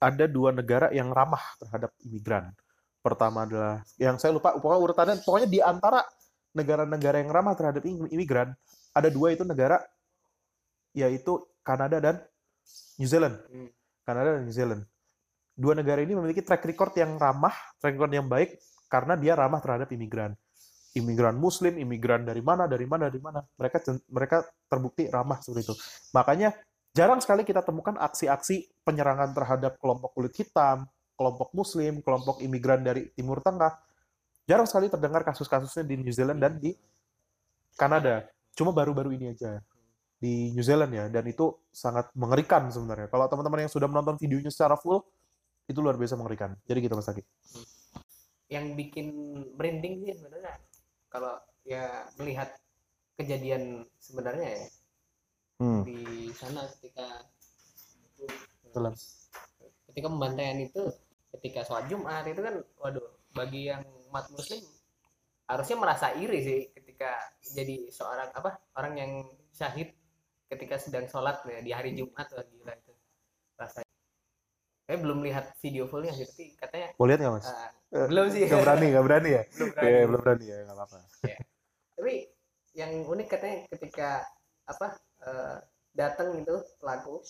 ada 0.00 0.24
dua 0.24 0.48
negara 0.48 0.88
yang 0.96 1.12
ramah 1.12 1.44
terhadap 1.60 1.92
imigran. 2.00 2.56
Pertama 3.04 3.44
adalah 3.44 3.84
yang 4.00 4.16
saya 4.16 4.32
lupa 4.32 4.56
pokoknya 4.56 4.80
urutannya 4.80 5.14
pokoknya 5.20 5.48
di 5.52 5.60
antara 5.60 6.00
negara-negara 6.56 7.20
yang 7.20 7.28
ramah 7.28 7.52
terhadap 7.52 7.84
im- 7.84 8.08
imigran 8.08 8.56
ada 8.96 9.12
dua 9.12 9.36
itu 9.36 9.44
negara 9.44 9.76
yaitu 10.96 11.44
Kanada 11.60 12.00
dan 12.00 12.16
New 12.96 13.04
Zealand. 13.04 13.36
Hmm. 13.52 13.68
Kanada 14.08 14.40
dan 14.40 14.42
New 14.48 14.56
Zealand. 14.56 14.88
Dua 15.52 15.76
negara 15.76 16.00
ini 16.00 16.16
memiliki 16.16 16.40
track 16.40 16.64
record 16.64 16.96
yang 16.96 17.20
ramah, 17.20 17.52
track 17.76 17.92
record 17.92 18.14
yang 18.14 18.24
baik 18.24 18.56
karena 18.94 19.18
dia 19.18 19.34
ramah 19.34 19.58
terhadap 19.58 19.90
imigran. 19.90 20.38
Imigran 20.94 21.34
Muslim, 21.34 21.74
imigran 21.82 22.22
dari 22.22 22.38
mana, 22.38 22.70
dari 22.70 22.86
mana, 22.86 23.10
dari 23.10 23.18
mana. 23.18 23.42
Mereka 23.42 24.06
mereka 24.14 24.46
terbukti 24.70 25.10
ramah 25.10 25.42
seperti 25.42 25.66
itu. 25.66 25.74
Makanya 26.14 26.54
jarang 26.94 27.18
sekali 27.18 27.42
kita 27.42 27.66
temukan 27.66 27.98
aksi-aksi 27.98 28.86
penyerangan 28.86 29.34
terhadap 29.34 29.74
kelompok 29.82 30.14
kulit 30.14 30.30
hitam, 30.38 30.86
kelompok 31.18 31.50
Muslim, 31.50 31.98
kelompok 32.06 32.38
imigran 32.38 32.86
dari 32.86 33.10
Timur 33.18 33.42
Tengah. 33.42 33.74
Jarang 34.46 34.70
sekali 34.70 34.86
terdengar 34.86 35.26
kasus-kasusnya 35.26 35.82
di 35.82 35.98
New 35.98 36.14
Zealand 36.14 36.38
dan 36.38 36.62
di 36.62 36.70
Kanada. 37.74 38.30
Cuma 38.54 38.70
baru-baru 38.70 39.18
ini 39.18 39.34
aja 39.34 39.58
di 40.22 40.54
New 40.54 40.62
Zealand 40.62 40.94
ya, 40.94 41.10
dan 41.10 41.26
itu 41.26 41.58
sangat 41.74 42.14
mengerikan 42.14 42.70
sebenarnya. 42.70 43.10
Kalau 43.10 43.26
teman-teman 43.26 43.66
yang 43.66 43.72
sudah 43.72 43.90
menonton 43.90 44.14
videonya 44.14 44.54
secara 44.54 44.78
full, 44.78 45.02
itu 45.66 45.78
luar 45.82 45.98
biasa 45.98 46.14
mengerikan. 46.14 46.54
Jadi 46.70 46.78
gitu 46.86 46.94
Mas 46.94 47.10
Aki. 47.10 47.22
Yang 48.54 48.78
bikin 48.78 49.10
merinding 49.58 50.06
sih 50.06 50.14
sebenarnya 50.14 50.54
kalau 51.10 51.34
ya 51.66 52.06
melihat 52.22 52.54
kejadian 53.18 53.82
sebenarnya 53.98 54.62
ya 54.62 54.66
Hmm. 55.54 55.86
di 55.86 56.34
sana 56.34 56.66
ketika 56.66 57.06
Dalam. 58.74 58.90
ketika 59.86 60.06
pembantaian 60.10 60.58
itu 60.58 60.82
ketika 61.38 61.62
sholat 61.62 61.86
Jumat 61.86 62.26
itu 62.26 62.42
kan 62.42 62.58
waduh 62.82 63.06
bagi 63.38 63.70
yang 63.70 63.86
umat 64.10 64.26
muslim 64.34 64.58
harusnya 65.46 65.76
merasa 65.78 66.10
iri 66.18 66.42
sih 66.42 66.60
ketika 66.74 67.14
jadi 67.54 67.86
seorang 67.94 68.34
apa 68.34 68.58
orang 68.74 68.94
yang 68.98 69.12
syahid 69.54 69.94
ketika 70.50 70.74
sedang 70.82 71.06
sholat 71.06 71.38
ya, 71.46 71.62
di 71.62 71.70
hari 71.70 71.94
Jumat 71.94 72.26
wah 72.34 72.42
gila 72.50 72.74
itu 72.74 72.92
rasanya 73.54 73.94
saya 74.90 74.98
belum 74.98 75.22
lihat 75.22 75.54
video 75.62 75.86
fullnya 75.86 76.18
sih 76.18 76.26
tapi 76.26 76.58
katanya 76.58 76.88
Mau 76.98 77.06
lihat 77.06 77.22
nggak 77.22 77.34
Mas? 77.38 77.46
Eh, 77.46 77.70
belum 77.94 78.26
sih 78.28 78.42
Nggak 78.44 78.60
berani, 78.60 78.86
nggak 78.90 79.04
berani 79.06 79.28
ya? 79.30 79.42
belum 79.48 79.68
Iya, 79.68 79.78
berani. 79.78 80.04
belum 80.04 80.20
berani 80.20 80.44
ya, 80.44 80.56
nggak 80.62 80.76
apa-apa. 80.76 80.98
tapi 81.94 82.14
yang 82.74 82.92
unik 83.06 83.28
katanya 83.30 83.58
ketika 83.70 84.08
apa 84.66 84.86
eh, 85.22 85.56
datang 85.94 86.34
itu 86.34 86.54
pelaku 86.76 87.22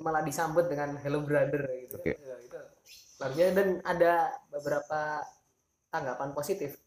malah 0.00 0.24
disambut 0.24 0.66
dengan 0.66 0.96
hello 0.98 1.20
brother 1.20 1.68
gitu 1.78 2.00
Oke. 2.00 2.16
kan. 2.16 2.24
Ya, 2.24 2.36
itu 2.40 2.58
luar 3.14 3.30
biasa 3.30 3.52
dan 3.54 3.68
ada 3.84 4.12
beberapa 4.48 5.00
tanggapan 5.88 6.30
positif 6.32 6.80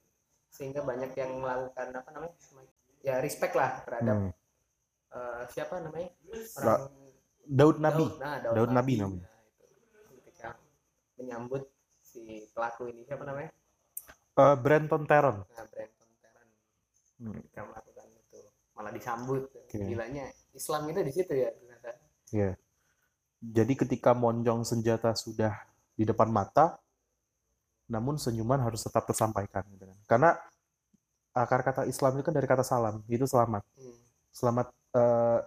sehingga 0.50 0.82
banyak 0.82 1.14
yang 1.14 1.38
melakukan 1.38 1.88
apa 1.94 2.10
namanya 2.12 2.36
ya 3.00 3.22
respect 3.22 3.54
lah 3.54 3.80
terhadap 3.86 4.18
Hmm. 4.18 4.34
eh, 5.14 5.42
siapa 5.48 5.80
namanya 5.80 6.10
orang 6.58 6.92
Daud 7.48 7.78
Nabi. 7.80 8.04
Daud, 8.04 8.20
nah, 8.20 8.36
Daud 8.44 8.72
Nabi 8.74 8.94
namanya. 8.98 9.24
Nah, 9.24 9.40
itu. 9.40 9.66
ketika 10.20 10.50
menyambut 11.16 11.64
si 12.18 12.50
pelaku 12.50 12.90
ini 12.90 13.06
siapa 13.06 13.22
namanya 13.22 13.52
Eh, 14.38 14.56
Brenton 14.58 15.06
Taron. 15.06 15.42
nah 15.46 15.66
Brenton 15.66 16.10
Tarrant 16.18 16.52
Hmm. 17.18 17.34
ketika 17.38 17.62
melakukan 17.66 18.06
itu 18.14 18.40
malah 18.74 18.94
disambut 18.94 19.42
Oke. 19.50 19.78
gilanya 19.82 20.26
Islam 20.54 20.82
itu 20.88 21.00
di 21.02 21.14
situ 21.14 21.34
ya 21.34 21.50
ternyata 21.52 21.90
Iya. 22.30 22.52
Jadi 23.40 23.74
ketika 23.78 24.12
monjong 24.12 24.66
senjata 24.66 25.14
sudah 25.14 25.54
di 25.94 26.04
depan 26.04 26.28
mata, 26.28 26.76
namun 27.88 28.18
senyuman 28.18 28.60
harus 28.60 28.82
tetap 28.82 29.06
tersampaikan. 29.06 29.64
Gitu 29.72 29.86
kan. 29.86 29.98
Karena 30.10 30.30
akar 31.32 31.62
kata 31.64 31.82
Islam 31.86 32.18
itu 32.18 32.26
kan 32.26 32.36
dari 32.36 32.44
kata 32.44 32.66
salam, 32.66 33.00
itu 33.08 33.24
selamat. 33.24 33.64
Hmm. 33.78 33.98
Selamat, 34.34 34.68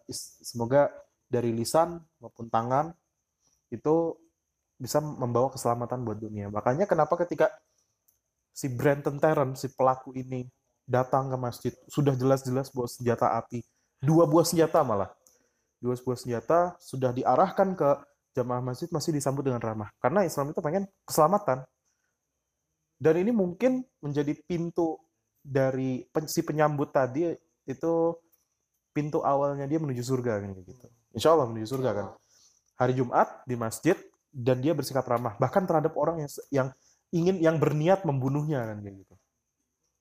is- 0.06 0.38
semoga 0.40 0.88
dari 1.26 1.52
lisan 1.52 1.98
maupun 2.16 2.48
tangan 2.48 2.94
itu 3.68 4.16
bisa 4.80 4.98
membawa 5.04 5.52
keselamatan 5.52 6.00
buat 6.00 6.16
dunia. 6.16 6.48
Makanya 6.48 6.88
kenapa 6.88 7.20
ketika 7.20 7.52
si 8.56 8.72
Brenton 8.72 9.20
Tarrant, 9.20 9.60
si 9.60 9.68
pelaku 9.68 10.16
ini 10.16 10.48
datang 10.88 11.28
ke 11.28 11.36
masjid, 11.36 11.72
sudah 11.86 12.16
jelas-jelas 12.16 12.72
bawa 12.72 12.88
senjata 12.88 13.36
api, 13.36 13.60
dua 14.00 14.24
buah 14.24 14.48
senjata 14.48 14.80
malah 14.80 15.12
dua 15.80 15.96
buah 15.96 16.18
senjata 16.20 16.76
sudah 16.76 17.10
diarahkan 17.10 17.72
ke 17.72 17.90
jamaah 18.36 18.62
masjid 18.62 18.86
masih 18.92 19.10
disambut 19.16 19.42
dengan 19.42 19.58
ramah. 19.58 19.88
Karena 19.98 20.22
Islam 20.22 20.52
itu 20.52 20.60
pengen 20.60 20.84
keselamatan. 21.08 21.64
Dan 23.00 23.14
ini 23.16 23.32
mungkin 23.32 23.80
menjadi 24.04 24.36
pintu 24.44 25.00
dari 25.40 26.04
si 26.28 26.44
penyambut 26.44 26.92
tadi 26.92 27.32
itu 27.64 27.94
pintu 28.92 29.24
awalnya 29.24 29.64
dia 29.64 29.80
menuju 29.80 30.04
surga 30.04 30.44
kan 30.44 30.52
gitu. 30.52 30.86
Insya 31.16 31.32
Allah 31.32 31.48
menuju 31.48 31.66
surga 31.66 31.90
kan. 31.96 32.06
Hari 32.76 32.92
Jumat 33.00 33.28
di 33.48 33.56
masjid 33.56 33.96
dan 34.30 34.62
dia 34.62 34.72
bersikap 34.72 35.02
ramah 35.06 35.34
bahkan 35.36 35.66
terhadap 35.66 35.92
orang 35.98 36.22
yang 36.22 36.30
yang 36.50 36.68
ingin 37.10 37.36
yang 37.42 37.56
berniat 37.58 38.06
membunuhnya 38.06 38.62
kan 38.62 38.78
kayak 38.78 39.02
gitu. 39.02 39.14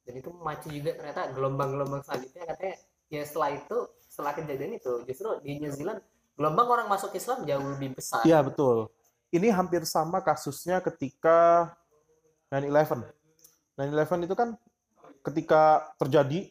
dan 0.06 0.14
itu 0.22 0.30
memacu 0.30 0.68
juga 0.70 0.92
ternyata 0.98 1.22
gelombang-gelombang 1.34 2.02
selanjutnya 2.06 2.44
katanya 2.46 2.76
ya 3.10 3.22
setelah 3.26 3.50
itu 3.58 3.78
setelah 4.10 4.32
kejadian 4.38 4.72
itu 4.78 4.94
justru 5.06 5.30
di 5.42 5.58
New 5.58 5.74
Zealand 5.74 6.02
gelombang 6.38 6.68
orang 6.70 6.88
masuk 6.88 7.12
Islam 7.18 7.44
jauh 7.44 7.68
lebih 7.76 8.00
besar 8.00 8.24
Iya 8.24 8.40
betul. 8.40 8.88
Ini 9.30 9.54
hampir 9.54 9.86
sama 9.86 10.26
kasusnya 10.26 10.82
ketika 10.82 11.70
9/11. 12.50 13.06
9/11 13.78 14.26
itu 14.26 14.34
kan 14.34 14.58
ketika 15.22 15.94
terjadi, 16.02 16.50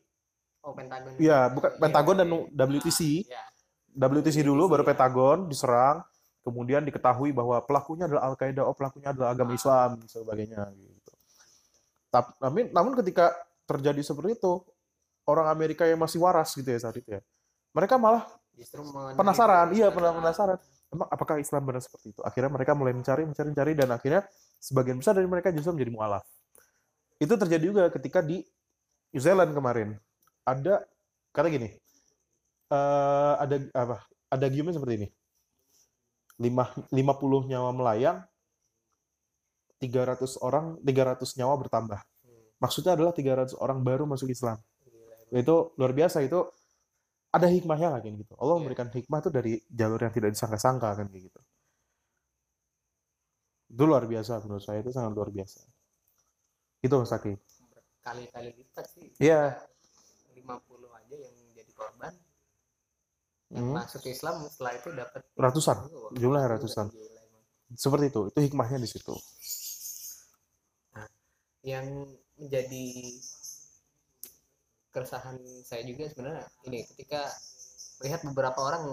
oh 0.62 0.70
Pentagon 0.76 1.10
ya 1.18 1.50
bukan 1.50 1.70
Iya, 1.74 1.80
Pentagon 1.82 2.16
dan 2.22 2.28
iya. 2.30 2.78
WTC, 2.78 3.00
ya 3.26 3.42
WTC 3.98 4.46
dulu 4.46 4.70
baru 4.70 4.86
ya. 4.86 4.94
Pentagon 4.94 5.50
diserang, 5.50 6.06
kemudian 6.48 6.82
diketahui 6.88 7.36
bahwa 7.36 7.60
pelakunya 7.62 8.08
adalah 8.08 8.32
Al 8.32 8.34
Qaeda, 8.40 8.64
oh 8.64 8.72
pelakunya 8.72 9.12
adalah 9.12 9.36
agama 9.36 9.52
Islam 9.52 10.00
dan 10.00 10.08
sebagainya 10.08 10.62
gitu. 10.72 11.12
Tap- 12.08 12.36
Tapi 12.40 12.72
namun 12.72 12.96
ketika 12.96 13.36
terjadi 13.68 14.00
seperti 14.00 14.40
itu, 14.40 14.64
orang 15.28 15.52
Amerika 15.52 15.84
yang 15.84 16.00
masih 16.00 16.18
waras 16.24 16.56
gitu 16.56 16.64
ya 16.64 16.80
saat 16.80 16.96
itu 16.96 17.08
ya, 17.12 17.20
mereka 17.76 18.00
malah 18.00 18.24
justru 18.56 18.80
penasaran. 19.14 19.70
Iya 19.76 19.92
pernah 19.92 20.16
penasaran. 20.16 20.58
Emang 20.88 21.08
apakah 21.12 21.36
Islam 21.36 21.68
benar 21.68 21.84
seperti 21.84 22.16
itu? 22.16 22.20
Akhirnya 22.24 22.48
mereka 22.48 22.72
mulai 22.72 22.96
mencari 22.96 23.28
mencari 23.28 23.52
mencari 23.52 23.72
dan 23.76 23.92
akhirnya 23.92 24.24
sebagian 24.56 24.96
besar 24.96 25.12
dari 25.20 25.28
mereka 25.28 25.52
justru 25.52 25.76
menjadi 25.76 25.92
mualaf. 25.92 26.24
Itu 27.20 27.36
terjadi 27.36 27.64
juga 27.68 27.82
ketika 27.92 28.24
di 28.24 28.40
New 29.12 29.20
Zealand 29.20 29.52
kemarin. 29.52 30.00
Ada 30.48 30.80
kata 31.28 31.48
gini 31.52 31.68
eh, 32.72 33.34
ada 33.38 33.56
apa 33.76 33.96
ada 34.28 34.46
giumnya 34.48 34.74
seperti 34.76 34.94
ini 35.04 35.08
lima 36.38 36.64
50 36.90 37.50
nyawa 37.50 37.70
melayang 37.74 38.18
300 39.78 40.38
orang 40.42 40.78
300 40.82 41.38
nyawa 41.38 41.54
bertambah 41.58 42.00
Hmm, 42.18 42.42
maksudnya 42.58 42.92
adalah 42.98 43.14
300 43.14 43.54
orang 43.56 43.78
baru 43.80 44.04
masuk 44.04 44.28
Islam 44.28 44.58
gila. 44.82 45.38
itu 45.38 45.54
luar 45.78 45.92
biasa 45.94 46.18
itu 46.22 46.40
ada 47.30 47.46
hikmahnya 47.46 48.00
kayak 48.00 48.26
gitu 48.26 48.34
Allah 48.36 48.56
Iya. 48.56 48.60
memberikan 48.62 48.88
hikmah 48.90 49.18
itu 49.20 49.30
dari 49.30 49.52
jalur 49.68 50.00
yang 50.02 50.14
tidak 50.14 50.30
disangka-sangka 50.34 50.88
kan 50.98 51.06
kayak 51.06 51.30
gitu 51.30 51.40
Itu 53.68 53.84
luar 53.84 54.08
biasa 54.08 54.40
menurut 54.42 54.64
saya 54.64 54.80
itu 54.80 54.88
sangat 54.88 55.12
luar 55.12 55.28
biasa. 55.28 55.60
Itu 56.80 56.94
Mas 56.96 57.12
Taki. 57.12 57.36
Berkali-kali 57.68 58.50
lipat 58.56 58.86
sih. 58.88 59.12
Iya. 59.20 59.60
50 60.32 60.88
aja 60.88 61.16
yang 61.20 61.36
jadi 61.52 61.72
korban. 61.76 62.16
Yang 63.48 63.64
Hmm. 63.64 63.76
masuk 63.80 64.02
Islam 64.04 64.34
setelah 64.52 64.72
itu 64.76 64.88
dapat 64.92 65.20
Ratusan, 65.34 65.76
jumlahnya 66.20 66.48
itu 66.48 66.54
ratusan. 66.60 66.86
gila. 66.92 67.22
Seperti 67.72 68.04
itu, 68.12 68.20
itu 68.28 68.38
hikmahnya 68.44 68.78
di 68.80 68.88
situ. 68.88 69.14
Yang 71.64 71.86
menjadi 72.38 72.84
keresahan 74.88 75.36
saya 75.64 75.82
juga 75.84 76.08
sebenarnya 76.08 76.44
ini 76.64 76.80
ketika 76.94 77.28
melihat 78.00 78.20
beberapa 78.32 78.60
orang 78.62 78.84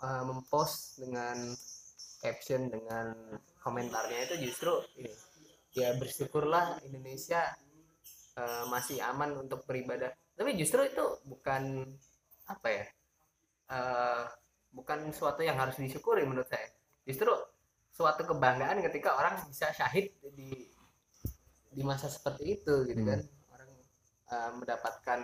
uh, 0.00 0.24
mempost 0.24 0.96
dengan 0.96 1.52
caption 2.24 2.72
dengan 2.72 3.12
komentarnya 3.60 4.32
itu 4.32 4.48
justru 4.48 4.72
ini 4.96 5.12
ya 5.76 5.92
bersyukurlah 6.00 6.80
Indonesia 6.88 7.52
uh, 8.40 8.64
masih 8.72 8.96
aman 9.04 9.36
untuk 9.44 9.62
beribadah 9.68 10.08
tapi 10.34 10.56
justru 10.56 10.88
itu 10.88 11.04
bukan 11.28 11.84
apa 12.48 12.68
ya 12.72 12.84
uh, 13.68 14.22
bukan 14.70 15.08
suatu 15.10 15.40
yang 15.40 15.56
harus 15.56 15.76
disyukuri 15.76 16.22
menurut 16.22 16.48
saya 16.48 16.68
justru 17.06 17.32
suatu 17.90 18.28
kebanggaan 18.28 18.84
ketika 18.84 19.16
orang 19.16 19.40
bisa 19.48 19.72
syahid 19.72 20.12
di 20.36 20.68
di 21.72 21.82
masa 21.84 22.08
seperti 22.08 22.60
itu 22.60 22.74
gitu 22.84 23.00
Hmm. 23.00 23.08
kan 23.08 23.20
orang 23.52 23.70
uh, 24.28 24.50
mendapatkan 24.60 25.20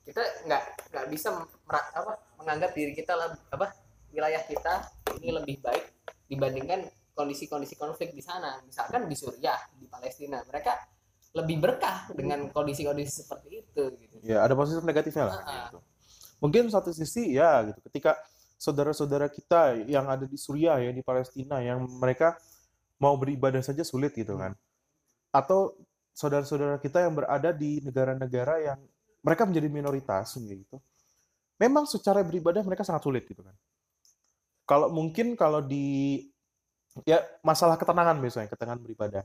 kita 0.00 0.22
nggak 0.48 0.62
nggak 0.90 1.06
bisa 1.12 1.28
mera- 1.68 1.90
apa 1.94 2.12
menganggap 2.40 2.70
diri 2.74 2.92
kita 2.96 3.12
apa 3.52 3.66
wilayah 4.10 4.42
kita 4.48 4.74
ini 5.20 5.30
lebih 5.30 5.62
baik 5.62 5.84
dibandingkan 6.26 6.88
kondisi-kondisi 7.14 7.76
konflik 7.76 8.10
di 8.10 8.22
sana 8.24 8.58
misalkan 8.64 9.06
di 9.06 9.14
Suriah 9.14 9.60
di 9.76 9.86
Palestina 9.86 10.40
mereka 10.48 10.74
lebih 11.30 11.62
berkah 11.62 12.10
dengan 12.10 12.50
kondisi-kondisi 12.50 13.22
seperti 13.22 13.48
itu 13.62 13.82
gitu 14.02 14.16
Ya, 14.26 14.42
ada 14.42 14.58
positif 14.58 14.82
negatifnya 14.82 15.30
lah. 15.30 15.34
Ah, 15.38 15.46
ah. 15.46 15.62
gitu. 15.70 15.78
Mungkin 16.40 16.72
satu 16.72 16.90
sisi 16.90 17.36
ya 17.36 17.68
gitu, 17.68 17.80
ketika 17.92 18.16
saudara-saudara 18.60 19.28
kita 19.28 19.76
yang 19.88 20.08
ada 20.08 20.24
di 20.24 20.36
Suriah, 20.36 20.80
yang 20.80 20.96
di 20.96 21.04
Palestina, 21.04 21.60
yang 21.60 21.84
mereka 22.00 22.36
mau 23.00 23.16
beribadah 23.16 23.64
saja 23.64 23.80
sulit 23.84 24.12
gitu 24.12 24.36
kan. 24.36 24.52
Atau 25.32 25.80
saudara-saudara 26.12 26.76
kita 26.80 27.04
yang 27.04 27.16
berada 27.16 27.52
di 27.52 27.80
negara-negara 27.80 28.60
yang 28.60 28.80
mereka 29.24 29.48
menjadi 29.48 29.68
minoritas 29.72 30.36
gitu. 30.36 30.76
Memang 31.60 31.84
secara 31.84 32.24
beribadah 32.24 32.64
mereka 32.64 32.84
sangat 32.84 33.04
sulit 33.04 33.24
gitu 33.28 33.44
kan. 33.44 33.56
Kalau 34.64 34.88
mungkin 34.92 35.36
kalau 35.36 35.60
di 35.64 36.24
ya 37.04 37.20
masalah 37.44 37.80
ketenangan 37.80 38.16
biasanya, 38.20 38.48
ketenangan 38.48 38.80
beribadah. 38.80 39.24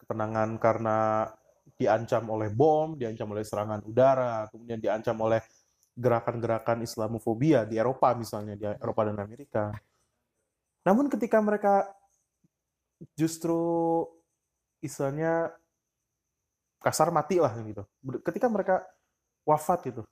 Ketenangan 0.00 0.48
karena 0.56 1.28
diancam 1.76 2.24
oleh 2.32 2.48
bom, 2.48 2.96
diancam 2.96 3.28
oleh 3.36 3.44
serangan 3.44 3.84
udara, 3.84 4.48
kemudian 4.48 4.80
diancam 4.80 5.16
oleh 5.20 5.40
gerakan-gerakan 5.98 6.86
Islamofobia 6.86 7.66
di 7.66 7.74
Eropa 7.74 8.14
misalnya, 8.14 8.54
di 8.54 8.64
Eropa 8.64 9.02
dan 9.10 9.18
Amerika. 9.18 9.74
Namun 10.86 11.10
ketika 11.10 11.42
mereka 11.42 11.90
justru 13.18 13.58
istilahnya 14.78 15.50
kasar 16.78 17.10
mati 17.10 17.42
lah 17.42 17.50
gitu. 17.66 17.82
Ketika 18.22 18.46
mereka 18.46 18.86
wafat 19.42 19.90
gitu 19.90 20.02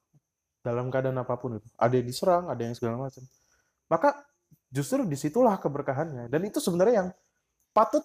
dalam 0.66 0.90
keadaan 0.90 1.22
apa 1.22 1.38
pun 1.38 1.62
itu, 1.62 1.68
ada 1.78 1.94
yang 1.94 2.06
diserang, 2.06 2.44
ada 2.50 2.58
yang 2.58 2.74
segala 2.74 3.06
macam. 3.06 3.22
Maka 3.86 4.26
justru 4.74 5.06
di 5.06 5.14
situlah 5.14 5.54
keberkahannya. 5.62 6.26
Dan 6.26 6.42
itu 6.42 6.58
sebenarnya 6.58 7.06
yang 7.06 7.08
patut 7.70 8.02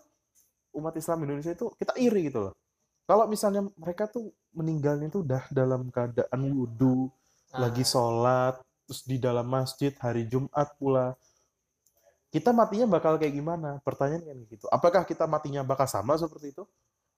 umat 0.77 0.93
Islam 0.93 1.25
Indonesia 1.25 1.57
itu 1.57 1.73
kita 1.75 1.97
iri 1.97 2.29
gitu 2.29 2.49
loh. 2.49 2.53
Kalau 3.09 3.25
misalnya 3.25 3.65
mereka 3.75 4.05
tuh 4.07 4.29
meninggalnya 4.53 5.09
tuh 5.09 5.25
udah 5.25 5.43
dalam 5.49 5.89
keadaan 5.89 6.41
wudhu, 6.53 7.09
lagi 7.55 7.83
Ah, 7.83 7.89
sholat, 7.93 8.55
terus 8.87 9.01
di 9.07 9.17
dalam 9.19 9.47
masjid 9.47 9.91
hari 9.99 10.27
Jumat 10.27 10.67
pula. 10.79 11.15
Kita 12.31 12.55
matinya 12.55 12.87
bakal 12.87 13.19
kayak 13.19 13.35
gimana? 13.35 13.83
Pertanyaan 13.83 14.23
kan 14.23 14.37
gitu. 14.47 14.65
Apakah 14.71 15.03
kita 15.03 15.27
matinya 15.27 15.61
bakal 15.67 15.83
sama 15.87 16.15
seperti 16.15 16.55
itu? 16.55 16.63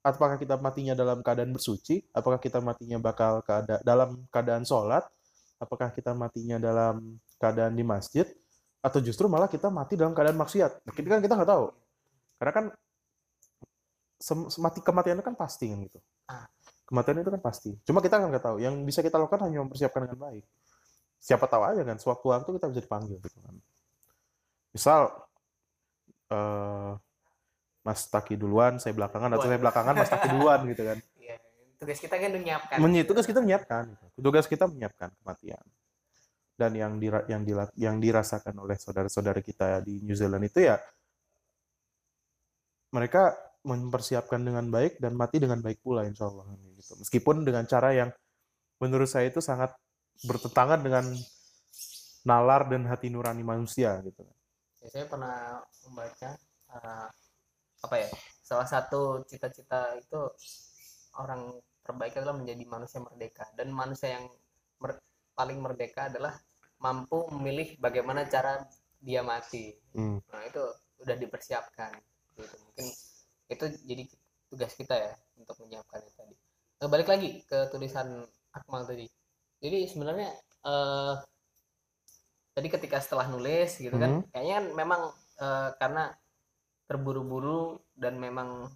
Apakah 0.02 0.36
kita 0.36 0.58
matinya 0.58 0.92
dalam 0.98 1.22
keadaan 1.22 1.54
bersuci? 1.54 2.02
Apakah 2.10 2.38
kita 2.42 2.58
matinya 2.58 2.98
bakal 2.98 3.40
keada 3.46 3.78
dalam 3.86 4.26
keadaan 4.34 4.66
sholat? 4.66 5.06
Apakah 5.62 5.94
kita 5.94 6.12
matinya 6.12 6.58
dalam 6.58 7.18
keadaan 7.38 7.74
di 7.78 7.86
masjid? 7.86 8.26
Atau 8.82 9.00
justru 9.00 9.30
malah 9.30 9.46
kita 9.48 9.70
mati 9.70 9.94
dalam 9.94 10.12
keadaan 10.12 10.36
maksiat? 10.36 10.82
Nah, 10.84 10.92
Kita 10.92 11.06
kan 11.08 11.20
kita 11.22 11.34
nggak 11.38 11.50
tahu. 11.50 11.66
Karena 12.42 12.52
kan 12.52 12.64
sem- 14.18 14.50
mati 14.62 14.80
kematian 14.82 15.18
itu 15.18 15.24
kan 15.26 15.36
pasti 15.38 15.64
kan 15.70 15.78
gitu. 15.86 15.98
Kematian 16.94 17.26
itu 17.26 17.30
kan 17.34 17.42
pasti. 17.42 17.70
Cuma 17.82 17.98
kita 17.98 18.22
kan 18.22 18.30
nggak 18.30 18.44
tahu. 18.46 18.56
Yang 18.62 18.74
bisa 18.86 19.02
kita 19.02 19.18
lakukan 19.18 19.50
hanya 19.50 19.66
mempersiapkan 19.66 20.06
dengan 20.06 20.30
baik. 20.30 20.46
Siapa 21.18 21.50
tahu 21.50 21.66
aja 21.66 21.82
kan, 21.82 21.98
sewaktu-waktu 21.98 22.46
kita 22.54 22.66
bisa 22.70 22.80
dipanggil 22.86 23.18
gitu 23.18 23.38
kan. 23.42 23.54
Misal 24.70 25.10
eh, 26.30 26.92
Mas 27.82 28.00
Taki 28.06 28.38
duluan, 28.38 28.78
saya 28.78 28.94
belakangan, 28.94 29.34
atau 29.34 29.50
saya 29.50 29.58
belakangan, 29.58 29.94
Mas 29.98 30.10
Taki 30.14 30.28
duluan 30.30 30.62
gitu 30.70 30.82
kan. 30.86 30.98
iya. 31.24 31.36
tugas 31.74 31.98
kita 31.98 32.14
kan 32.16 32.30
menyiapkan 32.30 32.76
Menyi- 32.78 33.04
tugas 33.04 33.26
kita 33.26 33.42
menyiapkan, 33.42 33.82
gitu. 33.90 34.06
tugas 34.22 34.46
kita 34.46 34.64
menyiapkan 34.70 35.10
kematian. 35.18 35.64
Dan 36.54 36.70
yang 36.78 36.92
dira- 37.02 37.26
yang 37.26 37.42
yang 37.74 37.96
dirasakan 37.98 38.54
oleh 38.62 38.78
saudara-saudara 38.78 39.42
kita 39.42 39.82
di 39.82 39.98
New 40.06 40.14
Zealand 40.14 40.46
itu 40.46 40.62
ya 40.62 40.78
mereka 42.94 43.34
mempersiapkan 43.64 44.44
dengan 44.44 44.68
baik 44.68 45.00
dan 45.00 45.16
mati 45.16 45.40
dengan 45.40 45.58
baik 45.64 45.80
pula 45.80 46.04
insya 46.04 46.28
Allah 46.28 46.44
gitu. 46.76 47.00
Meskipun 47.00 47.42
dengan 47.48 47.64
cara 47.64 47.96
yang 47.96 48.10
menurut 48.78 49.08
saya 49.08 49.32
itu 49.32 49.40
sangat 49.40 49.72
bertentangan 50.28 50.84
dengan 50.84 51.04
nalar 52.24 52.68
dan 52.68 52.84
hati 52.88 53.08
nurani 53.08 53.40
manusia 53.40 54.00
gitu. 54.04 54.24
Ya, 54.84 54.88
saya 54.92 55.04
pernah 55.08 55.64
membaca 55.88 56.36
uh, 56.72 57.08
apa 57.84 57.96
ya 58.00 58.08
salah 58.40 58.68
satu 58.68 59.24
cita-cita 59.28 59.96
itu 59.96 60.20
orang 61.20 61.52
terbaik 61.84 62.16
adalah 62.16 62.36
menjadi 62.36 62.64
manusia 62.64 63.00
merdeka 63.00 63.44
dan 63.56 63.68
manusia 63.72 64.16
yang 64.16 64.24
mer- 64.80 65.04
paling 65.36 65.60
merdeka 65.60 66.08
adalah 66.08 66.32
mampu 66.80 67.28
memilih 67.32 67.76
bagaimana 67.80 68.24
cara 68.28 68.64
dia 69.00 69.20
mati 69.20 69.76
Hmm. 69.94 70.18
nah 70.32 70.42
itu 70.42 70.58
udah 71.06 71.14
dipersiapkan 71.14 71.92
gitu 72.34 72.56
mungkin 72.66 72.88
itu 73.48 73.64
jadi 73.84 74.04
tugas 74.48 74.72
kita 74.74 74.94
ya 74.94 75.12
untuk 75.36 75.56
menyiapkan 75.62 76.00
itu 76.02 76.14
tadi 76.16 76.34
Nah, 76.74 76.90
balik 76.90 77.08
lagi 77.08 77.40
ke 77.48 77.70
tulisan 77.72 78.28
Akmal 78.52 78.84
tadi 78.84 79.08
jadi 79.60 79.88
sebenarnya 79.88 80.28
eh, 80.64 81.14
tadi 82.54 82.68
ketika 82.70 83.00
setelah 83.02 83.26
nulis 83.26 83.78
gitu 83.78 83.94
kan 83.96 84.20
Hmm. 84.20 84.22
kayaknya 84.30 84.54
kan 84.60 84.66
memang 84.76 85.00
eh, 85.40 85.70
karena 85.80 86.04
terburu-buru 86.86 87.80
dan 87.96 88.20
memang 88.20 88.68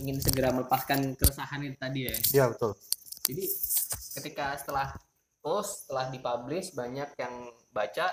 ingin 0.00 0.16
segera 0.18 0.50
melepaskan 0.50 1.14
keresahan 1.14 1.60
itu 1.62 1.76
tadi 1.76 2.00
ya 2.08 2.16
Ya 2.32 2.44
betul. 2.48 2.72
jadi 3.28 3.44
ketika 4.16 4.56
setelah 4.56 4.96
post 5.44 5.84
setelah 5.86 6.08
dipublish 6.08 6.72
banyak 6.72 7.12
yang 7.20 7.34
baca 7.70 8.08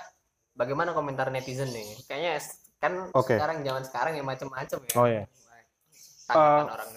bagaimana 0.54 0.92
komentar 0.92 1.32
netizen 1.32 1.72
nih 1.72 1.96
kayaknya 2.04 2.38
kan 2.78 3.10
Oke. 3.10 3.34
sekarang 3.34 3.64
zaman 3.64 3.82
sekarang 3.88 4.12
ya 4.14 4.22
macam-macam 4.22 4.78
ya 4.84 4.94
Oh 4.94 5.08
ya. 5.08 5.24
Tanggapan 6.28 6.64
Eh, 6.68 6.74
orang. 6.76 6.90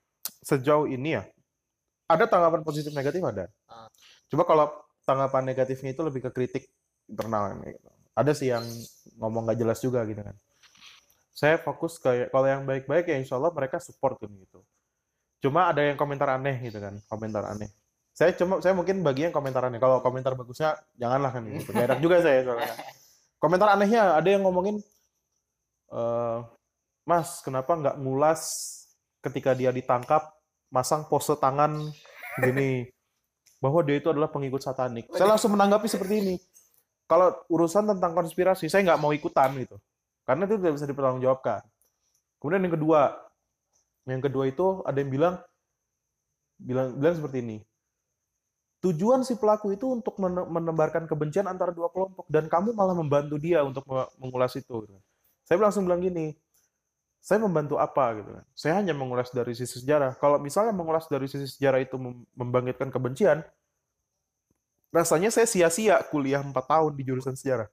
Sejauh 0.48 0.86
ini 0.86 1.18
ya 1.18 1.26
ada 2.06 2.24
tanggapan 2.30 2.62
positif 2.62 2.94
negatif 2.94 3.18
ada. 3.22 3.50
Ah. 3.66 3.90
Coba 4.30 4.42
kalau 4.46 4.66
tanggapan 5.02 5.42
negatifnya 5.42 5.90
itu 5.94 6.02
lebih 6.06 6.22
ke 6.26 6.30
kritik 6.30 6.64
internal 7.10 7.54
gitu. 7.62 7.90
Ada 8.16 8.32
sih 8.32 8.48
yang 8.54 8.64
ngomong 9.18 9.50
nggak 9.50 9.58
jelas 9.58 9.78
juga 9.82 10.06
gitu 10.06 10.22
kan. 10.22 10.36
Saya 11.36 11.60
fokus 11.60 12.00
ke 12.00 12.32
kalau 12.32 12.46
yang 12.48 12.64
baik-baik 12.64 13.12
ya 13.12 13.16
insya 13.20 13.36
Allah 13.36 13.52
mereka 13.52 13.82
support 13.82 14.16
kan 14.22 14.30
gitu. 14.32 14.64
Cuma 15.42 15.68
ada 15.68 15.84
yang 15.84 15.98
komentar 16.00 16.32
aneh 16.32 16.56
gitu 16.64 16.80
kan, 16.80 16.96
komentar 17.12 17.44
aneh. 17.44 17.68
Saya 18.16 18.32
cuma 18.32 18.64
saya 18.64 18.72
mungkin 18.72 19.04
bagi 19.04 19.28
yang 19.28 19.34
komentar 19.34 19.60
aneh. 19.68 19.76
Kalau 19.76 20.00
komentar 20.00 20.32
bagusnya 20.32 20.80
janganlah 20.96 21.28
kan 21.28 21.44
gitu. 21.44 21.74
Gak 21.76 21.86
enak 21.92 22.00
juga 22.00 22.22
saya 22.24 22.40
soalnya. 22.46 22.72
Komentar 23.42 23.68
anehnya 23.76 24.16
ada 24.16 24.28
yang 24.32 24.48
ngomongin 24.48 24.80
eh 25.92 26.38
Mas, 27.06 27.38
kenapa 27.40 27.78
nggak 27.78 27.96
ngulas 28.02 28.40
ketika 29.22 29.54
dia 29.54 29.70
ditangkap 29.70 30.26
masang 30.74 31.06
pose 31.06 31.30
tangan 31.38 31.94
gini 32.42 32.90
bahwa 33.62 33.80
dia 33.86 33.96
itu 34.02 34.10
adalah 34.10 34.28
pengikut 34.28 34.58
satanik. 34.60 35.06
Saya 35.14 35.38
langsung 35.38 35.54
menanggapi 35.54 35.86
seperti 35.86 36.14
ini. 36.20 36.34
Kalau 37.06 37.30
urusan 37.46 37.86
tentang 37.86 38.12
konspirasi, 38.18 38.66
saya 38.66 38.82
nggak 38.82 39.00
mau 39.00 39.14
ikutan 39.14 39.54
gitu. 39.54 39.78
Karena 40.26 40.50
itu 40.50 40.58
tidak 40.58 40.74
bisa 40.74 40.86
dipertanggungjawabkan. 40.90 41.62
Kemudian 42.42 42.62
yang 42.66 42.74
kedua, 42.74 43.00
yang 44.10 44.22
kedua 44.22 44.44
itu 44.50 44.66
ada 44.82 44.98
yang 44.98 45.10
bilang 45.14 45.34
bilang 46.58 46.98
bilang 46.98 47.14
seperti 47.14 47.38
ini. 47.38 47.58
Tujuan 48.82 49.22
si 49.22 49.38
pelaku 49.38 49.72
itu 49.78 49.86
untuk 49.88 50.18
mene- 50.18 50.46
menebarkan 50.46 51.06
kebencian 51.06 51.46
antara 51.46 51.70
dua 51.70 51.88
kelompok 51.90 52.26
dan 52.26 52.50
kamu 52.50 52.74
malah 52.74 52.94
membantu 52.94 53.38
dia 53.38 53.62
untuk 53.62 53.86
me- 53.86 54.10
mengulas 54.18 54.52
itu. 54.58 54.84
Saya 55.46 55.62
langsung 55.62 55.86
bilang 55.86 56.02
gini, 56.02 56.34
saya 57.26 57.42
membantu 57.42 57.74
apa 57.74 58.22
gitu 58.22 58.30
kan. 58.38 58.44
Saya 58.54 58.78
hanya 58.78 58.94
mengulas 58.94 59.34
dari 59.34 59.50
sisi 59.50 59.82
sejarah. 59.82 60.14
Kalau 60.14 60.38
misalnya 60.38 60.70
mengulas 60.70 61.10
dari 61.10 61.26
sisi 61.26 61.50
sejarah 61.50 61.82
itu 61.82 61.98
mem- 61.98 62.22
membangkitkan 62.38 62.86
kebencian, 62.86 63.42
rasanya 64.94 65.34
saya 65.34 65.50
sia-sia 65.50 65.98
kuliah 66.06 66.38
4 66.38 66.54
tahun 66.54 66.94
di 66.94 67.02
jurusan 67.02 67.34
sejarah. 67.34 67.66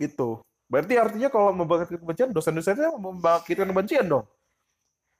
Itu. 0.00 0.40
Berarti 0.72 0.96
artinya 0.96 1.28
kalau 1.28 1.52
membangkitkan 1.52 2.00
kebencian, 2.00 2.28
dosen-dosen 2.32 2.80
saya 2.80 2.88
membangkitkan 2.96 3.68
kebencian 3.68 4.08
dong. 4.08 4.24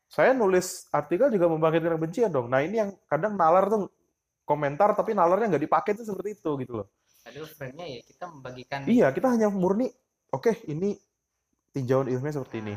Saya 0.08 0.32
nulis 0.32 0.88
artikel 0.88 1.28
juga 1.28 1.44
membangkitkan 1.52 2.00
kebencian 2.00 2.32
dong. 2.32 2.48
Nah 2.48 2.64
ini 2.64 2.80
yang 2.80 2.96
kadang 3.04 3.36
nalar 3.36 3.68
tuh 3.68 3.92
komentar 4.48 4.96
tapi 4.96 5.12
nalarnya 5.12 5.52
nggak 5.52 5.64
dipakai 5.68 5.92
tuh 5.92 6.08
seperti 6.08 6.40
itu 6.40 6.50
gitu 6.64 6.72
loh. 6.72 6.88
Aduh, 7.28 7.44
frame-nya 7.44 7.84
ya 7.84 8.00
kita 8.00 8.24
membagikan 8.32 8.78
Iya, 8.88 9.12
kita 9.12 9.28
hanya 9.28 9.52
murni, 9.52 9.92
oke 10.32 10.64
ini 10.72 10.96
tinjauan 11.76 12.08
ilmiah 12.08 12.32
seperti 12.32 12.64
ini. 12.64 12.74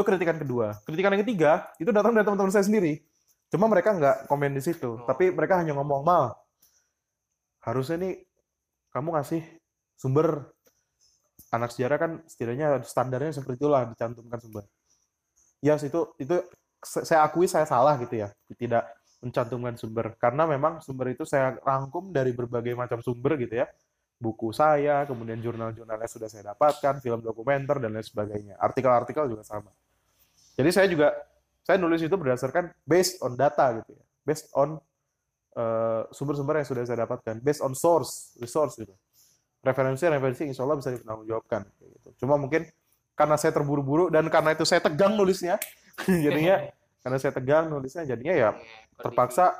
Itu 0.00 0.08
kritikan 0.08 0.40
kedua. 0.40 0.80
Kritikan 0.88 1.12
yang 1.12 1.28
ketiga, 1.28 1.68
itu 1.76 1.92
datang 1.92 2.16
dari 2.16 2.24
teman-teman 2.24 2.48
saya 2.48 2.64
sendiri. 2.64 3.04
Cuma 3.52 3.68
mereka 3.68 3.92
nggak 3.92 4.32
komen 4.32 4.56
di 4.56 4.64
situ. 4.64 4.96
Oh. 4.96 5.04
Tapi 5.04 5.28
mereka 5.28 5.60
hanya 5.60 5.76
ngomong, 5.76 6.00
Mal, 6.00 6.32
harusnya 7.60 8.00
nih 8.00 8.24
kamu 8.96 9.12
ngasih 9.20 9.44
sumber 10.00 10.48
anak 11.52 11.76
sejarah 11.76 12.00
kan 12.00 12.12
setidaknya 12.24 12.80
standarnya 12.80 13.36
seperti 13.36 13.60
itulah 13.60 13.84
dicantumkan 13.92 14.40
sumber. 14.40 14.64
Ya, 15.60 15.76
itu 15.76 16.00
itu 16.16 16.36
se- 16.80 17.04
saya 17.04 17.28
akui 17.28 17.44
saya 17.44 17.68
salah 17.68 18.00
gitu 18.00 18.24
ya, 18.24 18.32
tidak 18.56 18.88
mencantumkan 19.20 19.76
sumber 19.76 20.16
karena 20.16 20.48
memang 20.48 20.80
sumber 20.80 21.12
itu 21.12 21.28
saya 21.28 21.60
rangkum 21.60 22.08
dari 22.08 22.32
berbagai 22.32 22.72
macam 22.72 23.04
sumber 23.04 23.36
gitu 23.36 23.60
ya. 23.60 23.68
Buku 24.20 24.52
saya, 24.52 25.04
kemudian 25.08 25.40
jurnal-jurnal 25.40 25.96
yang 25.96 26.12
sudah 26.12 26.28
saya 26.28 26.52
dapatkan, 26.52 27.00
film 27.00 27.24
dokumenter 27.24 27.80
dan 27.80 27.92
lain 27.96 28.04
sebagainya. 28.04 28.54
Artikel-artikel 28.60 29.32
juga 29.32 29.40
sama. 29.44 29.72
Jadi 30.56 30.70
saya 30.70 30.86
juga 30.90 31.14
saya 31.62 31.76
nulis 31.76 32.02
itu 32.02 32.14
berdasarkan 32.16 32.74
based 32.88 33.20
on 33.22 33.36
data 33.38 33.82
gitu 33.82 33.94
ya. 33.94 34.04
Based 34.26 34.46
on 34.56 34.78
eh, 35.54 36.02
sumber-sumber 36.14 36.62
yang 36.62 36.68
sudah 36.68 36.82
saya 36.86 37.04
dapatkan, 37.06 37.38
based 37.42 37.62
on 37.62 37.72
source, 37.76 38.34
resource 38.40 38.78
gitu. 38.78 38.94
Referensi-referensi 39.60 40.48
insya 40.48 40.64
Allah 40.64 40.80
bisa 40.80 40.90
dipertanggungjawabkan. 40.94 41.62
kayak 41.68 41.90
gitu. 42.00 42.08
Cuma 42.24 42.40
mungkin 42.40 42.64
karena 43.12 43.36
saya 43.36 43.52
terburu-buru 43.52 44.08
dan 44.08 44.24
karena 44.32 44.56
itu 44.56 44.64
saya 44.64 44.80
tegang 44.80 45.12
nulisnya, 45.12 45.60
jadinya 46.24 46.72
karena 47.00 47.16
saya 47.16 47.32
tegang 47.32 47.68
nulisnya 47.68 48.04
jadinya 48.04 48.34
ya 48.36 48.38
Iya, 48.40 48.50
terpaksa 49.00 49.56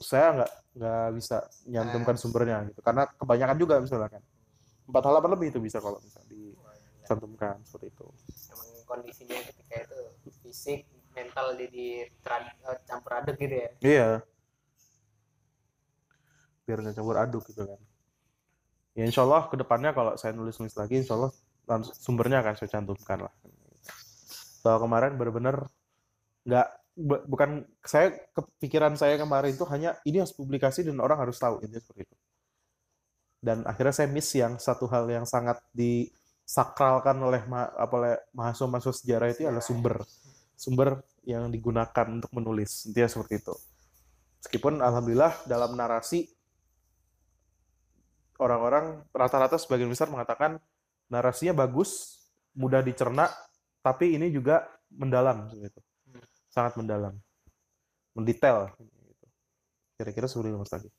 saya 0.00 0.26
nggak 0.40 0.52
nggak 0.80 1.08
bisa 1.20 1.36
nyantumkan 1.68 2.16
sumbernya 2.16 2.64
gitu 2.72 2.80
karena 2.80 3.04
kebanyakan 3.20 3.56
juga 3.60 3.74
misalnya 3.84 4.08
kan 4.08 4.22
empat 4.88 5.02
halaman 5.04 5.30
lebih 5.36 5.52
itu 5.52 5.60
bisa 5.60 5.76
kalau 5.76 6.00
bisa 6.00 6.24
dicantumkan 6.24 7.60
seperti 7.68 7.92
itu 7.92 8.06
emang 8.48 8.68
kondisinya 8.88 9.36
ketika 9.44 9.76
itu 9.84 10.00
fisik 10.50 10.82
mental 11.14 11.54
jadi 11.54 12.10
eh, 12.10 12.78
campur 12.86 13.12
aduk 13.22 13.38
gitu 13.38 13.54
ya. 13.54 13.70
Iya. 13.78 14.08
Biar 16.66 16.78
nggak 16.82 16.94
campur 16.98 17.16
aduk 17.18 17.42
gitu 17.46 17.62
kan. 17.66 17.80
Ya 18.98 19.06
insya 19.06 19.22
Allah 19.22 19.46
ke 19.46 19.54
depannya 19.54 19.94
kalau 19.94 20.18
saya 20.18 20.34
nulis 20.34 20.58
nulis 20.58 20.74
lagi 20.74 20.98
insya 20.98 21.14
Allah 21.14 21.30
sumbernya 21.94 22.42
akan 22.42 22.54
saya 22.58 22.68
cantumkan 22.74 23.30
lah. 23.30 23.34
Kalau 24.60 24.78
kemarin 24.82 25.14
benar-benar 25.14 25.56
nggak 26.42 26.68
bu- 26.98 27.24
bukan 27.30 27.62
saya 27.86 28.10
kepikiran 28.34 28.98
saya 28.98 29.14
kemarin 29.16 29.54
itu 29.54 29.64
hanya 29.70 29.94
ini 30.02 30.18
harus 30.18 30.34
publikasi 30.34 30.82
dan 30.82 30.98
orang 30.98 31.22
harus 31.22 31.38
tahu 31.38 31.62
intinya 31.62 31.78
seperti 31.78 32.10
itu. 32.10 32.16
Dan 33.40 33.64
akhirnya 33.64 33.94
saya 33.94 34.08
miss 34.10 34.28
yang 34.36 34.60
satu 34.60 34.84
hal 34.90 35.08
yang 35.08 35.24
sangat 35.24 35.62
disakralkan 35.72 37.16
oleh 37.24 37.40
ma- 37.48 37.72
apa 37.72 37.94
oleh 37.96 38.14
mahasiswa-mahasiswa 38.36 38.94
sejarah 39.00 39.26
itu 39.32 39.48
adalah 39.48 39.64
sumber 39.64 39.96
sumber 40.60 41.00
yang 41.24 41.48
digunakan 41.48 42.04
untuk 42.12 42.28
menulis 42.36 42.84
intinya 42.84 43.08
seperti 43.08 43.40
itu. 43.40 43.56
Meskipun 44.44 44.84
alhamdulillah 44.84 45.48
dalam 45.48 45.72
narasi 45.72 46.28
orang-orang 48.36 49.04
rata-rata 49.12 49.56
sebagian 49.56 49.88
besar 49.88 50.12
mengatakan 50.12 50.60
narasinya 51.08 51.64
bagus 51.64 52.20
mudah 52.52 52.84
dicerna 52.84 53.32
tapi 53.80 54.20
ini 54.20 54.28
juga 54.28 54.68
mendalam 54.92 55.48
gitu. 55.56 55.80
Sangat 56.52 56.76
mendalam. 56.76 57.16
Mendetail 58.12 58.68
gitu. 58.76 59.26
kira-kira 59.96 60.26
seperti 60.28 60.52
itu 60.52 60.58
Mas 60.60 60.72
Taki. 60.72 60.90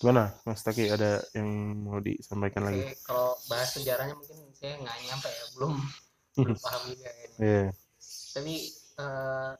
Gimana 0.00 0.24
Mas 0.44 0.60
Taki? 0.60 0.84
Ada 0.88 1.20
yang 1.36 1.48
mau 1.84 2.00
disampaikan 2.00 2.68
lagi? 2.68 2.80
Oke, 2.84 2.96
kalau 3.04 3.32
bahas 3.48 3.72
sejarahnya 3.76 4.14
mungkin 4.16 4.36
saya 4.56 4.76
nggak 4.80 4.96
nyampe 5.08 5.28
ya 5.28 5.44
belum 5.56 5.74
belum 6.34 6.58
paham 6.58 6.82
juga 6.90 7.08
kayaknya. 7.10 7.38
Iya. 7.40 7.64
tapi 8.34 8.54
eh, 8.98 9.52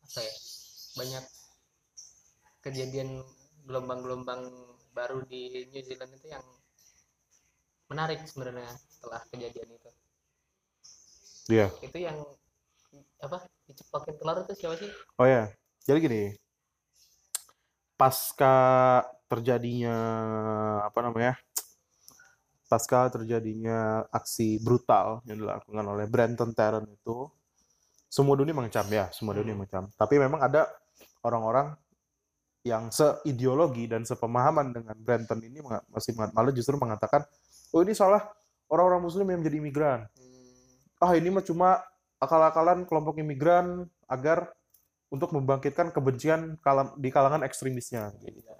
apa 0.00 0.20
ya 0.22 0.34
banyak 0.90 1.24
kejadian 2.60 3.10
gelombang-gelombang 3.66 4.42
baru 4.90 5.22
di 5.26 5.66
New 5.70 5.82
Zealand 5.82 6.12
itu 6.14 6.26
yang 6.30 6.44
menarik 7.86 8.22
sebenarnya 8.26 8.70
setelah 8.90 9.22
kejadian 9.30 9.70
itu 9.70 9.90
Iya. 11.50 11.66
itu 11.82 11.98
yang 11.98 12.18
apa 13.18 13.42
dicepokin 13.66 14.14
telur 14.18 14.42
itu 14.42 14.54
siapa 14.54 14.74
sih 14.78 14.90
Oh 15.18 15.26
ya, 15.26 15.50
jadi 15.84 15.98
gini, 16.00 16.22
pasca 17.94 18.56
terjadinya 19.26 19.96
apa 20.86 20.98
namanya, 21.04 21.34
pasca 22.70 23.10
terjadinya 23.10 24.06
aksi 24.14 24.62
brutal 24.62 25.18
yang 25.26 25.42
dilakukan 25.42 25.82
oleh 25.82 26.06
Brenton 26.06 26.54
Tarrant 26.54 26.86
itu, 26.86 27.26
semua 28.06 28.38
dunia 28.38 28.54
mengecam 28.54 28.86
ya, 28.86 29.10
semua 29.10 29.34
dunia 29.34 29.58
mengecam. 29.58 29.90
Tapi 29.98 30.14
memang 30.22 30.38
ada 30.38 30.70
orang-orang 31.26 31.74
yang 32.62 32.92
seideologi 32.94 33.90
dan 33.90 34.06
sepemahaman 34.06 34.70
dengan 34.70 34.94
Brenton 34.94 35.40
ini 35.42 35.58
masih 35.90 36.14
malah 36.14 36.54
justru 36.54 36.78
mengatakan, 36.78 37.26
oh 37.74 37.82
ini 37.82 37.96
salah 37.96 38.22
orang-orang 38.70 39.02
Muslim 39.02 39.26
yang 39.26 39.42
menjadi 39.42 39.58
imigran 39.58 40.00
Hmm, 40.14 41.02
ah 41.02 41.12
ini 41.16 41.32
mah 41.32 41.42
cuma 41.42 41.80
akal-akalan 42.20 42.84
kelompok 42.84 43.16
imigran 43.18 43.88
agar 44.04 44.52
untuk 45.10 45.34
membangkitkan 45.34 45.90
kebencian 45.90 46.60
kalam- 46.62 46.94
di 46.94 47.08
kalangan 47.10 47.42
ekstremisnya. 47.42 48.14
gila. 48.20 48.54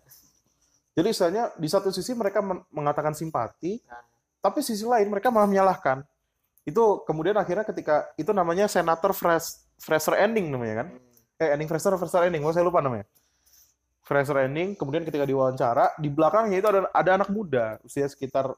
Jadi 0.91 1.09
istilahnya 1.11 1.55
di 1.55 1.69
satu 1.71 1.89
sisi 1.95 2.13
mereka 2.13 2.43
men- 2.43 2.67
mengatakan 2.75 3.15
simpati, 3.15 3.79
Nah, 3.87 4.03
tapi 4.43 4.61
sisi 4.61 4.83
lain 4.83 5.07
mereka 5.07 5.31
malah 5.31 5.47
menyalahkan. 5.47 6.03
Itu 6.67 7.05
kemudian 7.07 7.37
akhirnya 7.39 7.65
ketika 7.65 8.11
itu 8.19 8.31
namanya 8.35 8.67
senator 8.67 9.15
Fres- 9.15 9.65
Fraser 9.81 10.19
Ending 10.19 10.51
namanya 10.53 10.85
kan? 10.85 10.89
hmm, 10.93 11.41
Eh 11.41 11.49
Ending 11.57 11.69
Fraser, 11.73 11.97
Fraser 11.97 12.29
Ending, 12.29 12.45
oh, 12.45 12.53
saya 12.53 12.67
lupa 12.67 12.85
namanya. 12.85 13.09
Fraser 14.05 14.45
Ending, 14.45 14.75
kemudian 14.77 15.07
ketika 15.07 15.25
diwawancara, 15.25 15.95
di 15.97 16.11
belakangnya 16.11 16.57
itu 16.59 16.69
ada, 16.69 16.81
ada 16.93 17.11
anak 17.17 17.31
muda, 17.31 17.79
usia 17.81 18.05
sekitar 18.11 18.51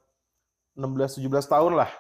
16-17 0.74 1.28
tahun 1.46 1.76
lah. 1.76 1.90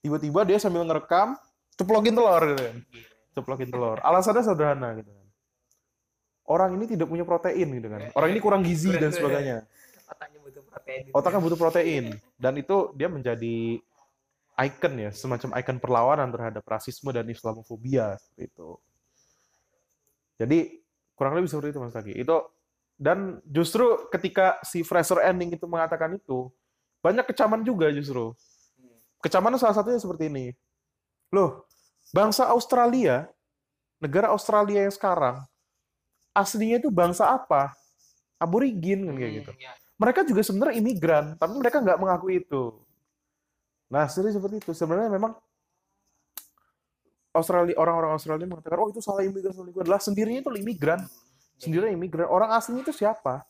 Tiba-tiba 0.00 0.46
dia 0.46 0.56
sambil 0.62 0.86
ngerekam, 0.86 1.34
ceplokin 1.74 2.14
telur 2.14 2.42
gitu 2.54 2.62
kan. 2.62 2.76
gila. 2.88 3.08
Ceplokin 3.36 3.68
telur. 3.68 3.98
Alasannya 4.00 4.42
sederhana 4.46 4.88
gitu 4.96 5.10
kan. 5.10 5.25
Orang 6.46 6.78
ini 6.78 6.86
tidak 6.86 7.10
punya 7.10 7.26
protein 7.26 7.68
gitu 7.74 7.88
kan. 7.90 8.00
Orang 8.14 8.28
ini 8.30 8.38
kurang 8.38 8.62
gizi 8.62 8.94
dan 8.94 9.10
sebagainya. 9.10 9.66
otaknya 10.06 10.38
butuh 10.38 10.62
protein 10.62 11.00
gitu 11.02 11.14
Otaknya 11.18 11.40
ya. 11.42 11.44
butuh 11.44 11.58
protein. 11.58 12.04
Dan 12.38 12.52
itu 12.62 12.76
dia 12.94 13.08
menjadi 13.10 13.56
icon 14.56 14.94
ya, 14.96 15.10
semacam 15.10 15.50
icon 15.58 15.78
perlawanan 15.82 16.28
terhadap 16.30 16.62
rasisme 16.62 17.10
dan 17.10 17.26
Islamofobia 17.26 18.14
seperti 18.16 18.42
itu. 18.54 18.70
Jadi 20.38 20.58
kurang 21.18 21.34
lebih 21.34 21.50
seperti 21.50 21.74
itu 21.74 21.80
Mas 21.82 21.92
Taki. 21.92 22.14
Itu 22.14 22.46
dan 22.96 23.44
justru 23.44 24.08
ketika 24.08 24.56
si 24.64 24.80
Fraser 24.80 25.20
Ending 25.20 25.52
itu 25.52 25.68
mengatakan 25.68 26.16
itu, 26.16 26.48
banyak 27.04 27.28
kecaman 27.28 27.60
juga 27.60 27.92
justru. 27.92 28.32
Kecaman 29.20 29.58
salah 29.60 29.76
satunya 29.76 30.00
seperti 30.00 30.32
ini. 30.32 30.56
Loh, 31.28 31.68
bangsa 32.14 32.48
Australia, 32.48 33.28
negara 34.00 34.32
Australia 34.32 34.88
yang 34.88 34.94
sekarang, 34.94 35.44
aslinya 36.36 36.76
itu 36.84 36.92
bangsa 36.92 37.32
apa? 37.32 37.72
Aborigin 38.36 39.08
kan 39.08 39.16
kayak 39.16 39.32
gitu. 39.40 39.52
hmm, 39.56 39.64
ya. 39.64 39.72
Mereka 39.96 40.28
juga 40.28 40.44
sebenarnya 40.44 40.74
imigran, 40.76 41.24
tapi 41.40 41.56
mereka 41.56 41.80
nggak 41.80 41.96
mengakui 41.96 42.44
itu. 42.44 42.76
Nah, 43.88 44.04
sebenarnya 44.12 44.36
seperti 44.36 44.56
itu. 44.60 44.70
Sebenarnya 44.76 45.08
memang 45.08 45.32
Australia 47.32 47.76
orang-orang 47.80 48.12
Australia 48.12 48.44
mengatakan, 48.44 48.76
oh 48.76 48.88
itu 48.92 49.00
salah 49.00 49.24
imigran, 49.24 49.52
salah 49.56 49.68
imigran. 49.68 49.86
Lah 49.88 50.00
sendirinya 50.00 50.40
itu 50.44 50.50
imigran, 50.52 51.00
sendirinya 51.56 51.92
imigran. 51.96 52.26
Orang 52.28 52.52
aslinya 52.52 52.84
itu 52.84 52.92
siapa? 52.92 53.44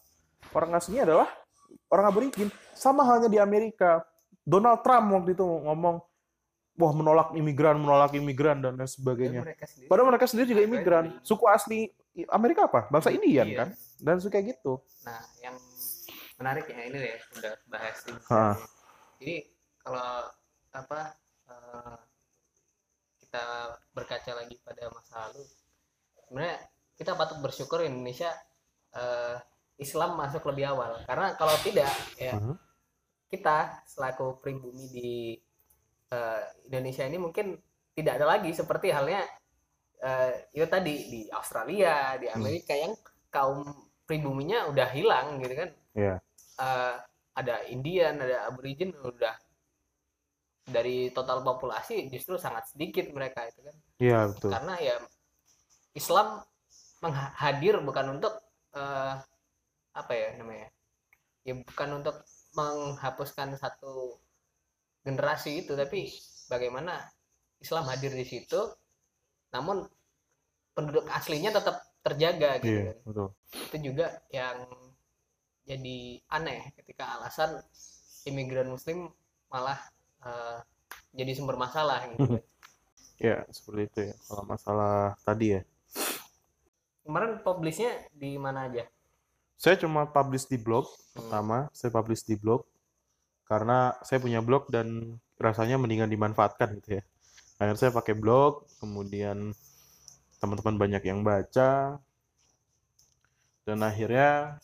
Orang 0.54 0.70
aslinya 0.78 1.02
adalah 1.06 1.28
orang 1.90 2.04
aborigin. 2.06 2.48
Sama 2.74 3.02
halnya 3.02 3.26
di 3.26 3.42
Amerika. 3.42 4.06
Donald 4.46 4.86
Trump 4.86 5.10
waktu 5.10 5.34
itu 5.34 5.42
ngomong, 5.42 5.98
wah 6.78 6.92
menolak 6.94 7.34
imigran, 7.34 7.74
menolak 7.82 8.14
imigran 8.14 8.62
dan 8.62 8.78
lain 8.78 8.86
sebagainya. 8.86 9.42
mereka 9.42 9.66
sendiri 9.66 9.88
Padahal 9.90 10.06
mereka 10.14 10.26
sendiri 10.30 10.46
juga 10.46 10.62
imigran. 10.62 11.04
Suku 11.26 11.46
asli 11.50 11.90
Amerika 12.24 12.64
apa? 12.64 12.88
Bangsa 12.88 13.12
Indian 13.12 13.44
Iya. 13.44 13.58
kan? 13.60 13.68
Dan 14.00 14.16
suka 14.16 14.40
gitu. 14.40 14.80
Nah, 15.04 15.20
yang 15.40 15.56
menarik 16.36 16.64
ya 16.64 16.82
ini 16.84 16.98
ya 17.00 17.16
udah 17.34 17.52
bahas 17.66 17.96
ini. 18.06 18.20
Ha. 18.28 18.56
Jadi 19.20 19.36
kalau 19.80 20.08
apa 20.72 21.00
eh, 21.48 21.96
kita 23.18 23.44
berkaca 23.90 24.32
lagi 24.34 24.56
pada 24.60 24.88
masa 24.88 25.28
lalu 25.28 25.42
sebenarnya 26.20 26.56
kita 26.96 27.12
patut 27.12 27.38
bersyukur 27.40 27.80
Indonesia 27.80 28.28
eh, 28.92 29.36
Islam 29.76 30.16
masuk 30.16 30.44
lebih 30.52 30.72
awal 30.72 31.00
karena 31.04 31.36
kalau 31.36 31.52
tidak 31.60 31.88
ya 32.16 32.36
Mhm. 32.36 32.56
kita 33.28 33.80
selaku 33.84 34.40
pribumi 34.40 34.84
di 34.88 35.10
eh, 36.06 36.42
Indonesia 36.68 37.02
ini 37.02 37.16
mungkin 37.16 37.56
tidak 37.92 38.20
ada 38.20 38.26
lagi 38.28 38.52
seperti 38.52 38.92
halnya 38.92 39.24
eh, 40.06 40.30
itu 40.54 40.66
tadi 40.70 40.94
di 41.10 41.20
Australia 41.28 42.14
di 42.14 42.30
Amerika 42.30 42.72
yang 42.72 42.94
kaum 43.28 43.66
pribuminya 44.06 44.70
udah 44.70 44.88
hilang 44.94 45.42
gitu 45.42 45.54
kan 45.56 45.70
Iya. 45.96 46.14
Eh, 46.56 46.94
ada 47.36 47.56
Indian 47.66 48.14
ada 48.16 48.46
Aborigin 48.46 48.94
udah 48.94 49.34
dari 50.66 51.10
total 51.10 51.42
populasi 51.42 52.10
justru 52.10 52.34
sangat 52.36 52.70
sedikit 52.70 53.06
mereka 53.10 53.46
itu 53.46 53.60
kan 53.62 53.76
Iya, 53.98 54.18
betul. 54.30 54.50
karena 54.50 54.74
ya 54.78 54.96
Islam 55.92 56.42
mengha- 57.00 57.32
hadir 57.36 57.78
bukan 57.80 58.18
untuk 58.18 58.34
eh, 58.72 59.14
apa 59.92 60.12
ya 60.12 60.36
namanya 60.36 60.68
ya 61.42 61.54
bukan 61.56 62.02
untuk 62.02 62.16
menghapuskan 62.52 63.56
satu 63.56 64.18
generasi 65.00 65.64
itu 65.64 65.72
tapi 65.72 66.10
bagaimana 66.50 66.98
Islam 67.62 67.86
hadir 67.86 68.10
di 68.12 68.26
situ 68.26 68.58
namun 69.54 69.86
penduduk 70.76 71.08
aslinya 71.08 71.50
tetap 71.50 71.80
terjaga 72.04 72.60
gitu 72.60 72.68
Iya, 72.70 72.92
kan. 72.92 72.96
betul. 73.08 73.28
itu 73.56 73.76
juga 73.82 74.06
yang 74.30 74.56
jadi 75.66 75.96
aneh 76.30 76.60
ketika 76.78 77.18
alasan 77.18 77.58
imigran 78.22 78.70
muslim 78.70 79.10
malah 79.50 79.80
eh, 80.22 80.58
jadi 81.16 81.32
sumber 81.34 81.56
masalah 81.56 82.04
gitu 82.12 82.36
Ya, 83.16 83.48
seperti 83.48 83.82
itu 83.88 84.00
ya. 84.12 84.14
Kalau 84.28 84.44
masalah 84.44 85.16
tadi 85.24 85.56
ya. 85.56 85.64
kemarin 87.00 87.40
publishnya 87.40 87.92
di 88.12 88.36
mana 88.36 88.66
aja 88.68 88.84
Saya 89.56 89.80
cuma 89.80 90.04
publish 90.04 90.44
di 90.46 90.60
blog 90.60 90.84
Hmm. 91.16 91.32
pertama, 91.32 91.58
saya 91.72 91.88
publish 91.88 92.28
di 92.28 92.36
blog 92.36 92.68
karena 93.48 93.96
saya 94.04 94.20
punya 94.20 94.44
blog 94.44 94.68
dan 94.68 95.16
rasanya 95.40 95.80
mendingan 95.80 96.12
dimanfaatkan 96.12 96.76
gitu 96.76 97.00
ya. 97.00 97.02
Akhirnya 97.56 97.80
saya 97.80 97.92
pakai 97.96 98.12
blog, 98.12 98.68
kemudian 98.76 99.56
teman-teman 100.40 100.76
banyak 100.76 101.02
yang 101.06 101.20
baca, 101.24 102.00
dan 103.66 103.78
akhirnya 103.82 104.62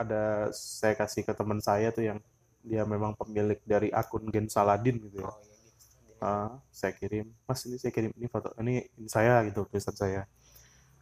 ada 0.00 0.48
saya 0.56 0.96
kasih 0.96 1.22
ke 1.22 1.32
teman 1.36 1.60
saya 1.60 1.92
tuh 1.92 2.04
yang 2.08 2.18
dia 2.62 2.82
memang 2.86 3.12
pemilik 3.18 3.58
dari 3.66 3.90
akun 3.92 4.30
Gen 4.30 4.46
Saladin 4.46 4.98
gitu 5.02 5.20
ya. 5.22 5.28
oh 5.28 5.38
iya 5.42 5.56
gitu. 5.68 6.12
Ah, 6.22 6.54
saya 6.70 6.94
kirim, 6.94 7.26
Mas 7.44 7.66
ini 7.66 7.76
saya 7.76 7.90
kirim 7.90 8.14
ini 8.14 8.26
foto 8.30 8.54
ini, 8.62 8.86
ini 8.98 9.08
saya 9.10 9.42
gitu 9.46 9.66
tulisan 9.66 9.94
saya. 9.94 10.22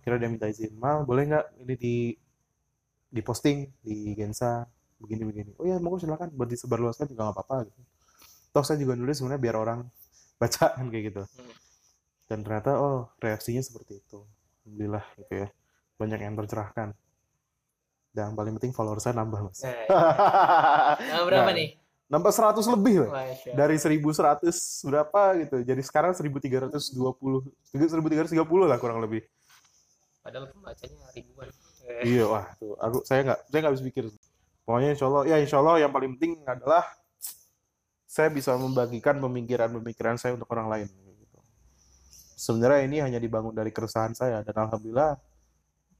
Kira 0.01 0.17
dia 0.17 0.33
minta 0.33 0.49
izin, 0.49 0.73
Mal 0.75 1.05
boleh 1.05 1.29
nggak 1.29 1.47
ini 1.61 1.75
di 1.77 1.97
diposting 3.13 3.69
di 3.85 4.17
Gensa 4.17 4.65
begini 4.97 5.23
begini. 5.29 5.51
Oh 5.61 5.67
ya 5.69 5.77
mau 5.77 6.01
silakan 6.01 6.33
buat 6.33 6.49
disebarluaskan 6.49 7.13
juga 7.13 7.29
nggak 7.29 7.37
apa-apa 7.37 7.57
gitu. 7.69 7.81
Toh 8.51 8.65
saya 8.65 8.81
juga 8.81 8.97
nulis 8.97 9.21
sebenarnya 9.21 9.43
biar 9.43 9.57
orang 9.61 9.81
baca 10.41 10.67
kan 10.73 10.87
kayak 10.89 11.05
gitu. 11.13 11.23
Hmm. 11.25 11.55
Dan 12.31 12.47
ternyata 12.47 12.79
oh 12.79 13.11
reaksinya 13.19 13.59
seperti 13.59 13.99
itu. 13.99 14.23
Alhamdulillah 14.63 15.03
gitu 15.19 15.35
ya. 15.35 15.49
Banyak 15.99 16.21
yang 16.23 16.39
tercerahkan. 16.39 16.95
Dan 18.15 18.23
yang 18.31 18.37
paling 18.39 18.55
penting 18.63 18.71
follower 18.71 19.03
saya 19.03 19.19
nambah 19.19 19.51
mas. 19.51 19.59
Nah, 21.11 21.27
berapa 21.27 21.51
Nah, 21.51 21.59
nih 21.59 21.69
Nambah 22.11 22.35
100 22.35 22.75
lebih 22.75 23.07
loh 23.07 23.11
Masya. 23.15 23.55
dari 23.55 23.79
1100 23.79 24.51
berapa 24.83 25.21
gitu 25.47 25.57
jadi 25.63 25.79
sekarang 25.79 26.11
1320 26.11 26.91
1330 27.71 28.35
lah 28.67 28.79
kurang 28.83 28.99
lebih 28.99 29.23
padahal 30.19 30.51
pembacanya 30.51 31.07
ribuan 31.15 31.47
Eh, 31.87 32.19
iya 32.19 32.27
wah 32.27 32.51
tuh 32.59 32.75
aku 32.83 33.07
saya 33.07 33.23
nggak 33.31 33.41
saya 33.47 33.59
nggak 33.63 33.73
habis 33.75 33.85
pikir 33.87 34.05
pokoknya 34.67 34.99
insya 34.99 35.07
Allah 35.07 35.23
ya 35.23 35.37
insya 35.39 35.63
Allah 35.63 35.75
yang 35.87 35.95
paling 35.95 36.19
penting 36.19 36.43
adalah 36.51 36.83
saya 38.11 38.27
bisa 38.27 38.59
membagikan 38.59 39.23
pemikiran-pemikiran 39.23 40.19
saya 40.19 40.35
untuk 40.35 40.51
orang 40.51 40.67
lain. 40.67 40.89
Sebenarnya 42.41 42.81
ini 42.89 42.97
hanya 43.05 43.21
dibangun 43.21 43.53
dari 43.53 43.69
keresahan 43.69 44.17
saya 44.17 44.41
dan 44.41 44.57
alhamdulillah 44.57 45.21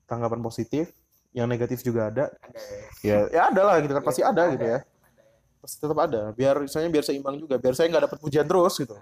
tanggapan 0.09 0.41
positif 0.41 0.89
yang 1.37 1.45
negatif 1.47 1.85
juga 1.85 2.09
ada 2.09 2.33
ada 2.41 2.61
ya. 2.65 2.81
ya 3.05 3.19
ya 3.29 3.43
ada 3.53 3.63
lah 3.63 3.77
gitu 3.85 3.93
kan 3.93 4.03
pasti 4.03 4.25
ada 4.25 4.49
Ada. 4.49 4.53
gitu 4.57 4.65
ya 4.65 4.73
ya. 4.73 4.81
pasti 5.61 5.77
tetap 5.77 5.99
ada 6.01 6.23
biar 6.33 6.55
misalnya 6.65 6.89
biar 6.89 7.05
seimbang 7.05 7.37
juga 7.37 7.61
biar 7.61 7.77
saya 7.77 7.93
nggak 7.93 8.05
dapat 8.09 8.19
pujian 8.19 8.49
terus 8.49 8.75
gitu 8.81 8.97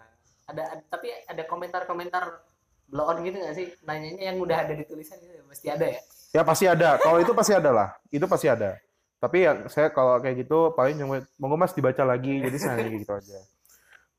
ada 0.50 0.62
ada- 0.74 0.86
tapi 0.90 1.14
ada 1.14 1.42
komentar-komentar 1.46 2.42
blow 2.90 3.06
on 3.06 3.22
gitu 3.22 3.38
nggak 3.38 3.54
sih 3.54 3.66
nanyanya 3.86 4.34
yang 4.34 4.36
udah 4.42 4.66
ada 4.66 4.74
di 4.74 4.82
tulisan 4.82 5.16
itu 5.22 5.38
mesti 5.46 5.70
ada 5.70 5.86
ya 5.86 6.02
Ya 6.28 6.44
pasti 6.44 6.68
ada. 6.68 7.00
Kalau 7.00 7.18
itu 7.24 7.32
pasti 7.32 7.56
ada 7.56 7.70
lah. 7.72 7.88
Itu 8.12 8.28
pasti 8.28 8.52
ada. 8.52 8.76
Tapi 9.16 9.48
ya 9.48 9.52
saya 9.72 9.88
kalau 9.88 10.20
kayak 10.20 10.44
gitu 10.44 10.76
paling 10.76 11.00
cuma 11.00 11.24
monggo 11.40 11.56
Mas 11.56 11.72
dibaca 11.72 12.04
lagi. 12.04 12.44
Jadi 12.44 12.58
saya 12.60 12.84
gitu 12.84 13.08
aja. 13.08 13.38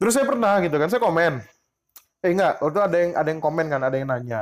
Terus 0.02 0.14
saya 0.18 0.26
pernah 0.26 0.58
gitu 0.64 0.74
kan, 0.80 0.90
saya 0.90 1.02
komen. 1.04 1.44
Eh 2.20 2.36
enggak, 2.36 2.60
waktu 2.60 2.76
itu 2.76 2.82
ada 2.84 2.98
yang 3.00 3.12
ada 3.16 3.30
yang 3.32 3.42
komen 3.42 3.66
kan, 3.72 3.82
ada 3.84 3.96
yang 3.96 4.08
nanya. 4.12 4.42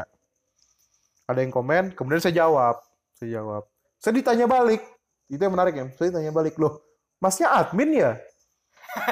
Ada 1.29 1.39
yang 1.43 1.53
komen, 1.53 1.93
kemudian 1.93 2.21
saya 2.23 2.33
jawab. 2.45 2.81
Saya 3.17 3.41
jawab. 3.41 3.63
Saya 4.01 4.13
ditanya 4.17 4.45
balik. 4.49 4.81
Itu 5.29 5.41
yang 5.43 5.53
menarik 5.53 5.75
ya. 5.75 5.85
Saya 5.93 6.09
ditanya 6.09 6.31
balik 6.33 6.55
loh. 6.57 6.81
Masnya 7.21 7.51
admin 7.53 7.91
ya? 7.93 8.11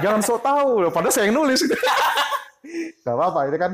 Jangan 0.01 0.21
sok 0.23 0.39
tahu 0.41 0.88
loh. 0.88 0.91
Padahal 0.93 1.13
saya 1.13 1.30
yang 1.30 1.38
nulis. 1.38 1.62
Gak 3.06 3.13
apa-apa, 3.13 3.54
itu 3.54 3.58
kan 3.62 3.71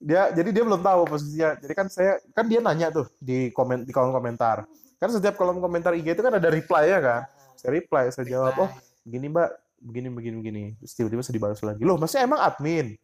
dia 0.00 0.32
jadi 0.32 0.48
dia 0.48 0.64
belum 0.64 0.80
tahu 0.80 1.00
posisinya 1.04 1.60
jadi 1.60 1.72
kan 1.76 1.86
saya 1.92 2.16
kan 2.32 2.48
dia 2.48 2.64
nanya 2.64 2.88
tuh 2.88 3.04
di 3.20 3.52
komen 3.52 3.84
di 3.84 3.92
kolom 3.92 4.16
komentar 4.16 4.64
kan 4.96 5.08
setiap 5.12 5.36
kolom 5.36 5.60
komentar 5.60 5.92
IG 5.92 6.16
itu 6.16 6.24
kan 6.24 6.40
ada 6.40 6.48
reply 6.48 6.88
ya 6.88 6.98
kan 7.04 7.20
saya 7.52 7.76
reply 7.76 8.08
saya 8.08 8.24
jawab 8.24 8.56
oh 8.64 8.70
begini 9.04 9.28
mbak 9.28 9.52
begini 9.76 10.08
begini 10.08 10.36
begini 10.40 10.64
terus 10.80 10.96
tiba-tiba 10.96 11.20
saya 11.20 11.36
dibalas 11.36 11.60
lagi 11.60 11.84
loh 11.84 12.00
masnya 12.00 12.24
emang 12.24 12.40
admin 12.40 12.96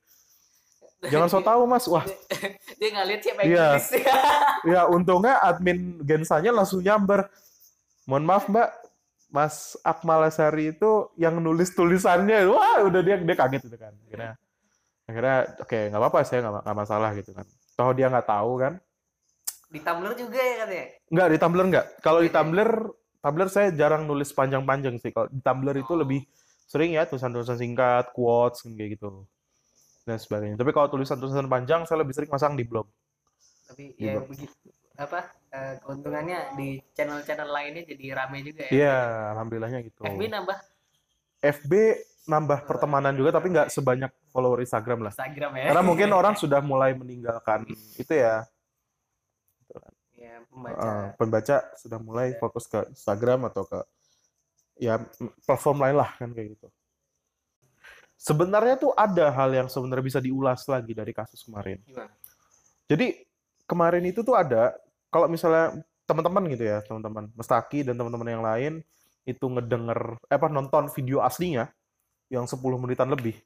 jangan 1.08 1.28
so 1.28 1.40
tahu 1.40 1.62
mas. 1.64 1.84
Wah. 1.86 2.04
Dia 2.78 2.88
nggak 2.92 3.06
lihat 3.06 3.20
siapa 3.22 3.40
yang 3.42 3.50
Iya. 3.50 3.66
tulis 3.72 3.88
ya 4.74 4.80
untungnya 4.86 5.34
admin 5.40 5.78
gensanya 6.02 6.50
langsung 6.50 6.80
nyamber. 6.80 7.26
Mohon 8.04 8.24
maaf 8.24 8.44
mbak. 8.46 8.70
Mas 9.26 9.74
Akmal 9.82 10.22
Asari 10.22 10.70
itu 10.70 11.10
yang 11.18 11.36
nulis 11.38 11.74
tulisannya. 11.74 12.46
Wah 12.46 12.86
udah 12.86 13.00
dia 13.02 13.18
dia 13.18 13.36
kaget 13.36 13.66
itu 13.66 13.76
kan. 13.76 13.92
Akhirnya 14.06 14.32
akhirnya 15.06 15.36
oke 15.60 15.78
nggak 15.90 16.00
apa-apa 16.00 16.18
saya 16.22 16.40
nggak 16.46 16.62
nggak 16.62 16.78
masalah 16.78 17.10
gitu 17.12 17.30
kan. 17.34 17.46
Toh 17.74 17.90
dia 17.92 18.06
nggak 18.06 18.24
tahu 18.24 18.52
kan. 18.56 18.72
Di 19.66 19.82
Tumblr 19.82 20.14
juga 20.14 20.38
ya 20.38 20.54
katanya? 20.62 20.86
Nggak, 21.10 21.26
di 21.26 21.38
Tumblr 21.42 21.64
nggak. 21.74 21.86
Kalau 21.98 22.20
di 22.22 22.30
Tumblr, 22.30 22.70
Tumblr 23.18 23.48
saya 23.50 23.68
jarang 23.74 24.06
nulis 24.06 24.30
panjang-panjang 24.30 24.94
sih. 25.02 25.10
Kalau 25.10 25.26
di 25.26 25.42
Tumblr 25.42 25.74
itu 25.74 25.90
Oh. 25.90 25.98
lebih 25.98 26.22
sering 26.70 26.94
ya 26.94 27.02
tulisan-tulisan 27.02 27.58
singkat, 27.58 28.14
quotes, 28.14 28.62
kayak 28.62 28.94
gitu. 28.96 29.26
Dan 30.06 30.22
sebagainya. 30.22 30.56
Tapi 30.56 30.70
kalau 30.70 30.86
tulisan-tulisan 30.86 31.50
panjang, 31.50 31.82
saya 31.82 32.06
lebih 32.06 32.14
sering 32.14 32.30
masang 32.30 32.54
di 32.54 32.62
blog. 32.62 32.86
tapi 33.66 33.98
Di 33.98 34.06
ya 34.06 34.22
blog. 34.22 34.30
begitu 34.30 34.54
apa 34.96 35.28
eh, 35.52 35.76
keuntungannya 35.84 36.56
di 36.56 36.80
channel-channel 36.96 37.50
lainnya 37.52 37.84
jadi 37.84 38.16
rame 38.16 38.40
juga 38.40 38.64
ya 38.64 38.72
Iya, 38.72 38.96
alhamdulillahnya 39.36 39.80
gitu. 39.84 40.00
FB 40.00 40.22
nambah 40.32 40.58
FB 41.44 41.72
nambah 42.26 42.58
pertemanan 42.64 43.12
juga, 43.14 43.36
tapi 43.36 43.52
nggak 43.52 43.68
sebanyak 43.70 44.08
follower 44.32 44.64
Instagram 44.64 45.04
lah. 45.06 45.12
Instagram 45.12 45.52
ya 45.60 45.64
Karena 45.70 45.84
mungkin 45.84 46.08
orang 46.18 46.34
sudah 46.34 46.64
mulai 46.64 46.96
meninggalkan 46.96 47.68
itu 48.00 48.12
ya, 48.16 48.48
ya 50.16 50.40
pembaca 50.48 50.80
eh, 50.80 51.06
pembaca 51.14 51.56
sudah 51.76 51.98
mulai 52.00 52.28
fokus 52.40 52.64
ke 52.66 52.80
Instagram 52.88 53.52
atau 53.52 53.68
ke 53.68 53.78
ya 54.80 54.96
platform 55.44 55.84
lain 55.84 55.96
lah 56.00 56.10
kan 56.16 56.32
kayak 56.32 56.56
gitu. 56.56 56.68
Sebenarnya 58.16 58.80
tuh 58.80 58.96
ada 58.96 59.28
hal 59.28 59.52
yang 59.52 59.68
sebenarnya 59.68 60.04
bisa 60.04 60.20
diulas 60.24 60.64
lagi 60.66 60.96
dari 60.96 61.12
kasus 61.12 61.44
kemarin. 61.44 61.80
gimana 61.84 62.12
Jadi 62.88 63.12
kemarin 63.68 64.04
itu 64.08 64.24
tuh 64.24 64.32
ada 64.32 64.72
kalau 65.12 65.28
misalnya 65.28 65.76
teman-teman 66.08 66.48
gitu 66.52 66.64
ya, 66.64 66.78
teman-teman 66.86 67.28
Mestaki 67.36 67.84
dan 67.84 67.98
teman-teman 67.98 68.28
yang 68.28 68.44
lain 68.44 68.72
itu 69.26 69.42
ngedenger 69.42 70.22
eh, 70.30 70.38
apa 70.38 70.46
nonton 70.46 70.86
video 70.94 71.18
aslinya 71.20 71.66
yang 72.30 72.46
10 72.46 72.56
menitan 72.78 73.10
lebih. 73.10 73.36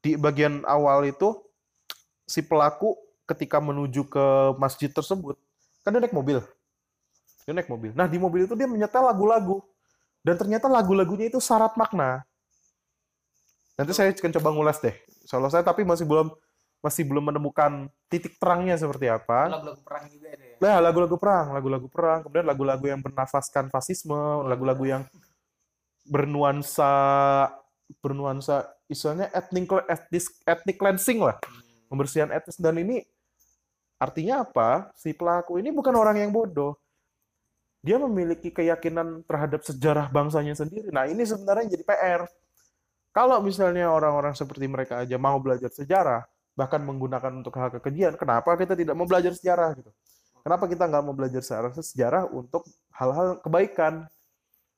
Di 0.00 0.16
bagian 0.16 0.64
awal 0.64 1.10
itu 1.10 1.36
si 2.24 2.40
pelaku 2.40 2.96
ketika 3.26 3.58
menuju 3.58 4.06
ke 4.06 4.26
masjid 4.56 4.88
tersebut 4.88 5.36
kan 5.84 5.90
dia 5.92 6.00
naik 6.00 6.14
mobil. 6.14 6.38
Dia 7.44 7.52
naik 7.56 7.68
mobil. 7.68 7.90
Nah, 7.96 8.06
di 8.06 8.20
mobil 8.20 8.44
itu 8.44 8.54
dia 8.54 8.68
menyetel 8.68 9.00
lagu-lagu. 9.00 9.64
Dan 10.20 10.36
ternyata 10.36 10.68
lagu-lagunya 10.68 11.32
itu 11.32 11.40
syarat 11.40 11.72
makna. 11.74 12.22
Nanti 13.80 13.96
saya 13.96 14.12
akan 14.12 14.32
coba 14.36 14.48
ngulas 14.52 14.76
deh. 14.84 14.92
Soalnya 15.24 15.56
saya 15.56 15.64
tapi 15.64 15.88
masih 15.88 16.04
belum 16.04 16.28
masih 16.84 17.08
belum 17.08 17.32
menemukan 17.32 17.88
titik 18.12 18.36
terangnya 18.36 18.76
seperti 18.76 19.08
apa. 19.08 19.48
lagu-lagu 19.48 19.80
perang 19.80 20.04
juga 20.12 20.28
ada 20.36 20.44
ya 20.44 20.56
Nah, 20.60 20.76
lagu-lagu 20.84 21.16
perang, 21.16 21.46
lagu-lagu 21.56 21.88
perang, 21.88 22.20
kemudian 22.20 22.44
lagu-lagu 22.44 22.84
yang 22.84 23.00
bernafaskan 23.00 23.72
fasisme, 23.72 24.44
lagu-lagu 24.44 24.84
yang 24.84 25.02
bernuansa 26.04 26.92
bernuansa 28.04 28.68
istilahnya 28.86 29.32
ethnic 29.32 29.66
ethnic 29.88 30.24
ethnic 30.44 30.76
cleansing 30.76 31.24
lah. 31.24 31.40
Pembersihan 31.88 32.28
etnis 32.28 32.60
dan 32.60 32.76
ini 32.76 33.00
artinya 33.96 34.44
apa? 34.44 34.92
Si 34.92 35.16
pelaku 35.16 35.56
ini 35.56 35.72
bukan 35.72 35.96
orang 35.96 36.20
yang 36.20 36.28
bodoh. 36.28 36.76
Dia 37.80 37.96
memiliki 37.96 38.52
keyakinan 38.52 39.24
terhadap 39.24 39.64
sejarah 39.64 40.12
bangsanya 40.12 40.52
sendiri. 40.52 40.92
Nah, 40.92 41.08
ini 41.08 41.24
sebenarnya 41.24 41.72
jadi 41.72 41.84
PR. 41.88 42.22
Kalau 43.10 43.42
misalnya 43.42 43.90
orang-orang 43.90 44.38
seperti 44.38 44.70
mereka 44.70 45.02
aja 45.02 45.18
mau 45.18 45.38
belajar 45.42 45.70
sejarah, 45.74 46.22
bahkan 46.54 46.78
menggunakan 46.78 47.42
untuk 47.42 47.54
hal 47.58 47.74
kekejian, 47.74 48.14
kenapa 48.14 48.54
kita 48.54 48.78
tidak 48.78 48.94
mau 48.94 49.06
belajar 49.06 49.34
sejarah 49.34 49.74
gitu? 49.74 49.90
Kenapa 50.40 50.64
kita 50.70 50.88
nggak 50.88 51.02
mau 51.04 51.14
belajar 51.14 51.42
sejarah, 51.42 51.72
sejarah 51.74 52.22
untuk 52.30 52.64
hal-hal 52.94 53.42
kebaikan? 53.42 54.06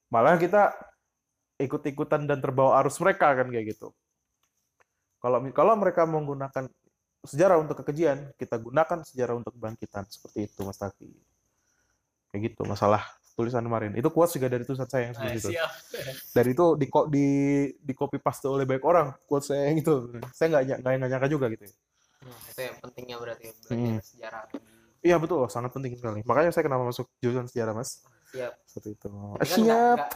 Malah 0.09 0.41
kita 0.41 0.75
ikut-ikutan 1.61 2.27
dan 2.27 2.43
terbawa 2.43 2.83
arus 2.83 2.99
mereka 2.99 3.31
kan 3.37 3.47
kayak 3.53 3.77
gitu. 3.77 3.95
Kalau 5.23 5.39
kalau 5.55 5.75
mereka 5.79 6.03
menggunakan 6.03 6.67
sejarah 7.23 7.63
untuk 7.63 7.79
kekejian, 7.85 8.35
kita 8.35 8.59
gunakan 8.59 9.07
sejarah 9.07 9.39
untuk 9.39 9.55
kebangkitan 9.55 10.03
seperti 10.11 10.51
itu 10.51 10.61
Mas 10.67 10.83
Taki. 10.83 11.07
Kayak 12.35 12.41
gitu 12.51 12.67
masalah 12.67 13.07
tulisan 13.43 13.61
kemarin. 13.61 13.91
Itu 13.93 14.09
quotes 14.09 14.33
juga 14.33 14.47
dari 14.47 14.63
tulisan 14.63 14.87
saya 14.87 15.03
yang 15.05 15.15
seperti 15.15 15.37
itu. 15.37 15.51
siap 15.53 15.71
Dan 16.31 16.45
itu 16.47 16.65
di 16.75 16.87
di 17.11 17.27
di 17.77 17.93
copy 17.93 18.17
paste 18.17 18.47
oleh 18.47 18.63
banyak 18.63 18.83
orang 18.83 19.11
quotes 19.25 19.51
saya 19.51 19.67
yang 19.67 19.77
itu. 19.77 19.95
Saya 20.31 20.47
nggak 20.55 20.63
nggak 20.79 20.95
nggak 20.95 21.11
nyangka 21.11 21.27
juga 21.27 21.51
gitu. 21.51 21.67
ya. 21.67 21.73
Nah, 22.23 22.39
itu 22.47 22.61
yang 22.63 22.77
pentingnya 22.79 23.17
berarti 23.19 23.47
belajar 23.51 23.75
Hmm. 23.75 23.99
sejarah 24.01 24.45
Iya 25.03 25.19
betul, 25.19 25.43
sangat 25.49 25.75
penting 25.75 25.93
sekali. 25.93 26.23
Makanya 26.23 26.55
saya 26.55 26.63
kenapa 26.63 26.87
masuk 26.87 27.11
jurusan 27.19 27.51
sejarah 27.51 27.75
mas. 27.75 28.07
siap 28.31 28.55
Seperti 28.65 28.95
itu. 28.95 29.11
Tapi 29.11 29.43
kan 29.43 29.59
siap. 29.59 29.99
nggak- 29.99 30.13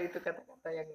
itu 0.02 0.18
kata-kata 0.18 0.68
yang 0.70 0.88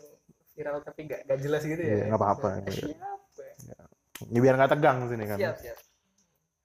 viral 0.52 0.78
tapi 0.82 1.00
nggak 1.04 1.20
nggak 1.26 1.40
jelas 1.42 1.62
gitu 1.64 1.78
ya 1.78 1.90
Iya, 1.92 2.04
nggak 2.08 2.22
apa-apa. 2.22 2.50
siap 2.70 3.90
Ini 4.24 4.38
biar 4.40 4.56
nggak 4.56 4.72
tegang 4.72 4.98
sini 5.06 5.26
kan. 5.26 5.38
siap 5.38 5.58
siap 5.60 5.78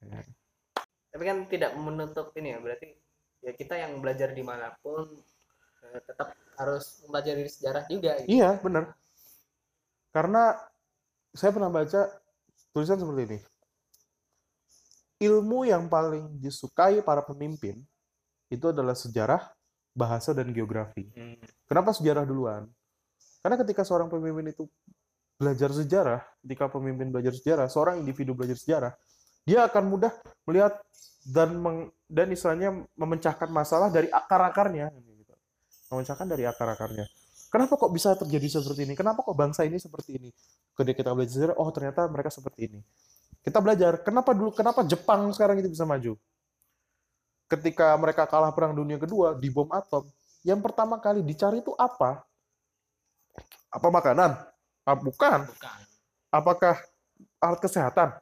Ya. 0.01 0.21
Tapi 1.21 1.37
kan 1.37 1.45
tidak 1.53 1.77
menutup 1.77 2.33
ini 2.33 2.57
ya 2.57 2.65
berarti 2.65 2.97
ya 3.45 3.53
kita 3.53 3.77
yang 3.77 4.01
belajar 4.01 4.33
di 4.33 4.41
mana 4.41 4.73
pun 4.81 5.05
eh, 5.85 6.01
tetap 6.01 6.33
harus 6.57 7.05
mempelajari 7.05 7.45
sejarah 7.45 7.85
juga 7.93 8.17
gitu. 8.25 8.41
Iya 8.41 8.57
benar. 8.57 8.97
Karena 10.17 10.57
saya 11.37 11.53
pernah 11.53 11.69
baca 11.69 12.09
tulisan 12.73 12.97
seperti 12.97 13.23
ini. 13.29 13.39
Ilmu 15.29 15.69
yang 15.69 15.93
paling 15.93 16.41
disukai 16.41 17.05
para 17.05 17.21
pemimpin 17.21 17.77
itu 18.49 18.73
adalah 18.73 18.97
sejarah, 18.97 19.53
bahasa, 19.93 20.33
dan 20.33 20.49
geografi. 20.57 21.05
Hmm. 21.13 21.37
Kenapa 21.69 21.93
sejarah 21.93 22.25
duluan? 22.25 22.65
Karena 23.45 23.61
ketika 23.61 23.85
seorang 23.85 24.09
pemimpin 24.09 24.57
itu 24.57 24.65
belajar 25.37 25.69
sejarah, 25.69 26.25
ketika 26.41 26.73
pemimpin 26.73 27.13
belajar 27.13 27.37
sejarah, 27.37 27.69
seorang 27.69 28.01
individu 28.01 28.33
belajar 28.33 28.57
sejarah, 28.57 28.93
dia 29.45 29.67
akan 29.67 29.85
mudah 29.89 30.13
melihat 30.45 30.77
dan 31.25 31.57
meng- 31.57 31.91
dan 32.11 32.27
istilahnya 32.33 32.85
memecahkan 32.97 33.49
masalah 33.53 33.89
dari 33.93 34.09
akar-akarnya. 34.11 34.91
gitu. 34.95 35.35
Memecahkan 35.93 36.27
dari 36.27 36.45
akar-akarnya. 36.49 37.07
Kenapa 37.51 37.75
kok 37.75 37.91
bisa 37.91 38.15
terjadi 38.15 38.63
seperti 38.63 38.87
ini? 38.87 38.95
Kenapa 38.95 39.27
kok 39.27 39.35
bangsa 39.35 39.67
ini 39.67 39.77
seperti 39.79 40.23
ini? 40.23 40.31
Ketika 40.79 41.03
kita 41.03 41.11
belajar 41.13 41.51
oh 41.59 41.69
ternyata 41.75 42.07
mereka 42.07 42.31
seperti 42.31 42.71
ini. 42.71 42.81
Kita 43.41 43.59
belajar, 43.59 44.05
kenapa 44.05 44.37
dulu, 44.37 44.53
kenapa 44.53 44.85
Jepang 44.85 45.33
sekarang 45.33 45.57
itu 45.59 45.73
bisa 45.73 45.89
maju? 45.89 46.15
Ketika 47.51 47.97
mereka 47.99 48.29
kalah 48.29 48.53
perang 48.55 48.77
dunia 48.77 49.01
kedua 49.01 49.35
di 49.35 49.49
bom 49.51 49.67
atom, 49.73 50.07
yang 50.47 50.61
pertama 50.63 51.01
kali 51.01 51.25
dicari 51.25 51.59
itu 51.65 51.75
apa? 51.75 52.23
Apa 53.73 53.89
makanan? 53.91 54.31
Ah, 54.87 54.97
bukan. 54.97 55.49
bukan 55.49 55.81
Apakah 56.31 56.79
alat 57.43 57.59
kesehatan? 57.59 58.15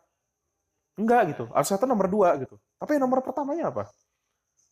Enggak 0.99 1.33
gitu. 1.33 1.47
Kesehatan 1.49 1.87
nomor 1.87 2.11
dua 2.11 2.35
gitu. 2.43 2.59
Tapi 2.77 2.99
yang 2.99 3.07
nomor 3.07 3.23
pertamanya 3.23 3.71
apa? 3.71 3.87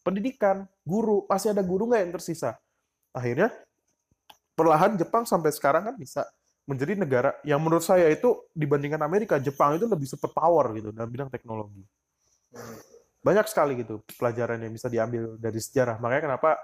Pendidikan, 0.03 0.67
guru. 0.83 1.23
Pasti 1.31 1.55
ada 1.55 1.62
guru 1.62 1.87
nggak 1.87 2.01
yang 2.03 2.12
tersisa? 2.19 2.59
Akhirnya, 3.15 3.55
perlahan 4.59 4.99
Jepang 4.99 5.23
sampai 5.23 5.55
sekarang 5.55 5.87
kan 5.87 5.95
bisa 5.95 6.27
menjadi 6.67 6.99
negara 6.99 7.31
yang 7.47 7.62
menurut 7.62 7.87
saya 7.87 8.11
itu 8.11 8.43
dibandingkan 8.51 8.99
Amerika, 9.07 9.39
Jepang 9.39 9.79
itu 9.79 9.87
lebih 9.87 10.11
super 10.11 10.35
power 10.35 10.75
gitu 10.75 10.91
dalam 10.91 11.07
bidang 11.07 11.31
teknologi. 11.31 11.87
Banyak 13.23 13.47
sekali 13.47 13.79
gitu 13.87 14.03
pelajaran 14.19 14.59
yang 14.59 14.75
bisa 14.75 14.91
diambil 14.91 15.39
dari 15.39 15.62
sejarah. 15.62 16.03
Makanya 16.03 16.35
kenapa 16.35 16.59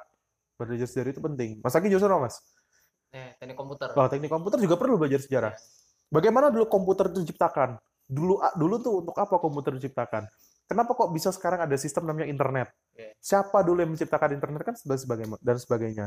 belajar 0.58 0.90
sejarah 0.90 1.10
itu 1.14 1.22
penting. 1.22 1.50
Mas 1.62 1.74
Aki 1.78 1.86
apa, 1.86 2.18
Mas? 2.18 2.36
eh 3.12 3.36
teknik 3.36 3.60
komputer 3.60 3.92
Oh, 3.92 4.08
teknik 4.08 4.32
komputer 4.32 4.58
juga 4.58 4.74
perlu 4.80 4.96
belajar 4.96 5.20
sejarah. 5.20 5.52
Bagaimana 6.08 6.48
dulu 6.48 6.64
komputer 6.64 7.12
itu 7.12 7.28
diciptakan? 7.28 7.76
Dulu 8.08 8.38
dulu 8.58 8.74
tuh 8.82 8.94
untuk 9.04 9.16
apa 9.16 9.36
komputer 9.38 9.76
diciptakan? 9.78 10.26
Kenapa 10.66 10.96
kok 10.96 11.10
bisa 11.12 11.28
sekarang 11.34 11.68
ada 11.68 11.76
sistem 11.76 12.08
namanya 12.08 12.28
internet? 12.30 12.72
Oke. 12.92 13.16
Siapa 13.20 13.60
dulu 13.60 13.84
yang 13.84 13.92
menciptakan 13.92 14.36
internet 14.36 14.62
kan 14.64 14.74
dan 14.78 14.98
sebagainya 14.98 15.36
dan 15.42 15.56
sebagainya. 15.60 16.06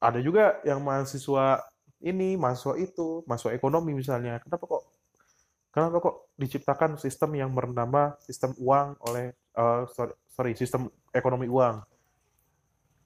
Ada 0.00 0.18
juga 0.24 0.62
yang 0.64 0.80
mahasiswa 0.80 1.60
ini, 2.00 2.38
mahasiswa 2.38 2.78
itu, 2.80 3.26
mahasiswa 3.28 3.52
ekonomi 3.52 3.92
misalnya. 3.92 4.40
Kenapa 4.40 4.64
kok 4.64 4.82
kenapa 5.70 5.96
kok 6.02 6.16
diciptakan 6.38 6.96
sistem 6.96 7.36
yang 7.36 7.50
bernama 7.52 8.16
sistem 8.22 8.54
uang 8.58 8.96
oleh 9.06 9.34
eh, 9.34 9.82
sorry, 9.92 10.14
sorry, 10.32 10.52
sistem 10.56 10.88
ekonomi 11.12 11.46
uang. 11.50 11.82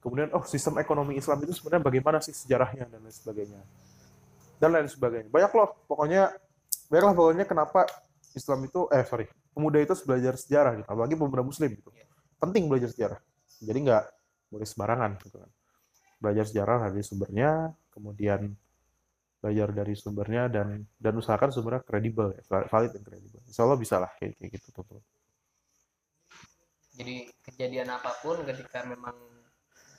Kemudian, 0.04 0.28
oh 0.36 0.44
sistem 0.44 0.76
ekonomi 0.84 1.16
Islam 1.16 1.40
itu 1.48 1.56
sebenarnya 1.56 1.80
bagaimana 1.88 2.18
sih 2.20 2.36
sejarahnya 2.36 2.92
dan 2.92 3.00
lain 3.00 3.16
sebagainya. 3.16 3.60
Dan 4.60 4.68
lain 4.76 4.84
sebagainya. 4.84 5.32
Banyak 5.32 5.52
loh, 5.56 5.80
pokoknya, 5.88 6.28
baiklah 6.88 7.14
pokoknya 7.16 7.44
kenapa 7.48 7.86
Islam 8.34 8.66
itu, 8.66 8.90
eh 8.90 9.04
sorry, 9.06 9.26
pemuda 9.54 9.78
itu 9.78 9.94
harus 9.94 10.04
belajar 10.04 10.34
sejarah 10.34 10.72
gitu. 10.82 10.88
Apalagi 10.90 11.14
pemuda 11.14 11.42
muslim 11.46 11.70
gitu. 11.70 11.90
Iya. 11.94 12.06
Penting 12.42 12.66
belajar 12.66 12.90
sejarah. 12.90 13.20
Jadi 13.62 13.78
nggak 13.86 14.04
boleh 14.50 14.66
sembarangan 14.66 15.10
gitu 15.22 15.36
kan. 15.38 15.50
Belajar 16.18 16.44
sejarah 16.50 16.78
dari 16.90 17.02
sumbernya, 17.06 17.50
kemudian 17.94 18.54
belajar 19.44 19.68
dari 19.76 19.94
sumbernya 19.94 20.48
dan 20.48 20.88
dan 20.96 21.14
usahakan 21.20 21.52
sumbernya 21.52 21.84
kredibel, 21.84 22.32
ya, 22.32 22.42
valid 22.48 22.96
dan 22.96 23.02
kredibel. 23.04 23.40
Insya 23.44 23.68
Allah 23.68 23.76
bisa 23.76 24.00
lah 24.00 24.08
kayak, 24.16 24.40
kayak 24.40 24.50
gitu 24.56 24.68
tuh. 24.72 25.04
jadi 26.94 27.26
kejadian 27.42 27.90
apa 27.90 28.22
pun 28.22 28.38
ketika 28.46 28.86
memang 28.86 29.18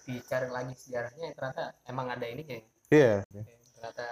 dicari 0.07 0.47
lagi 0.47 0.71
sejarahnya 0.79 1.35
ternyata 1.35 1.75
emang 1.91 2.07
ada 2.07 2.23
ininya 2.23 2.55
ya. 2.55 2.65
Iya. 2.87 3.13
ternyata 3.75 4.07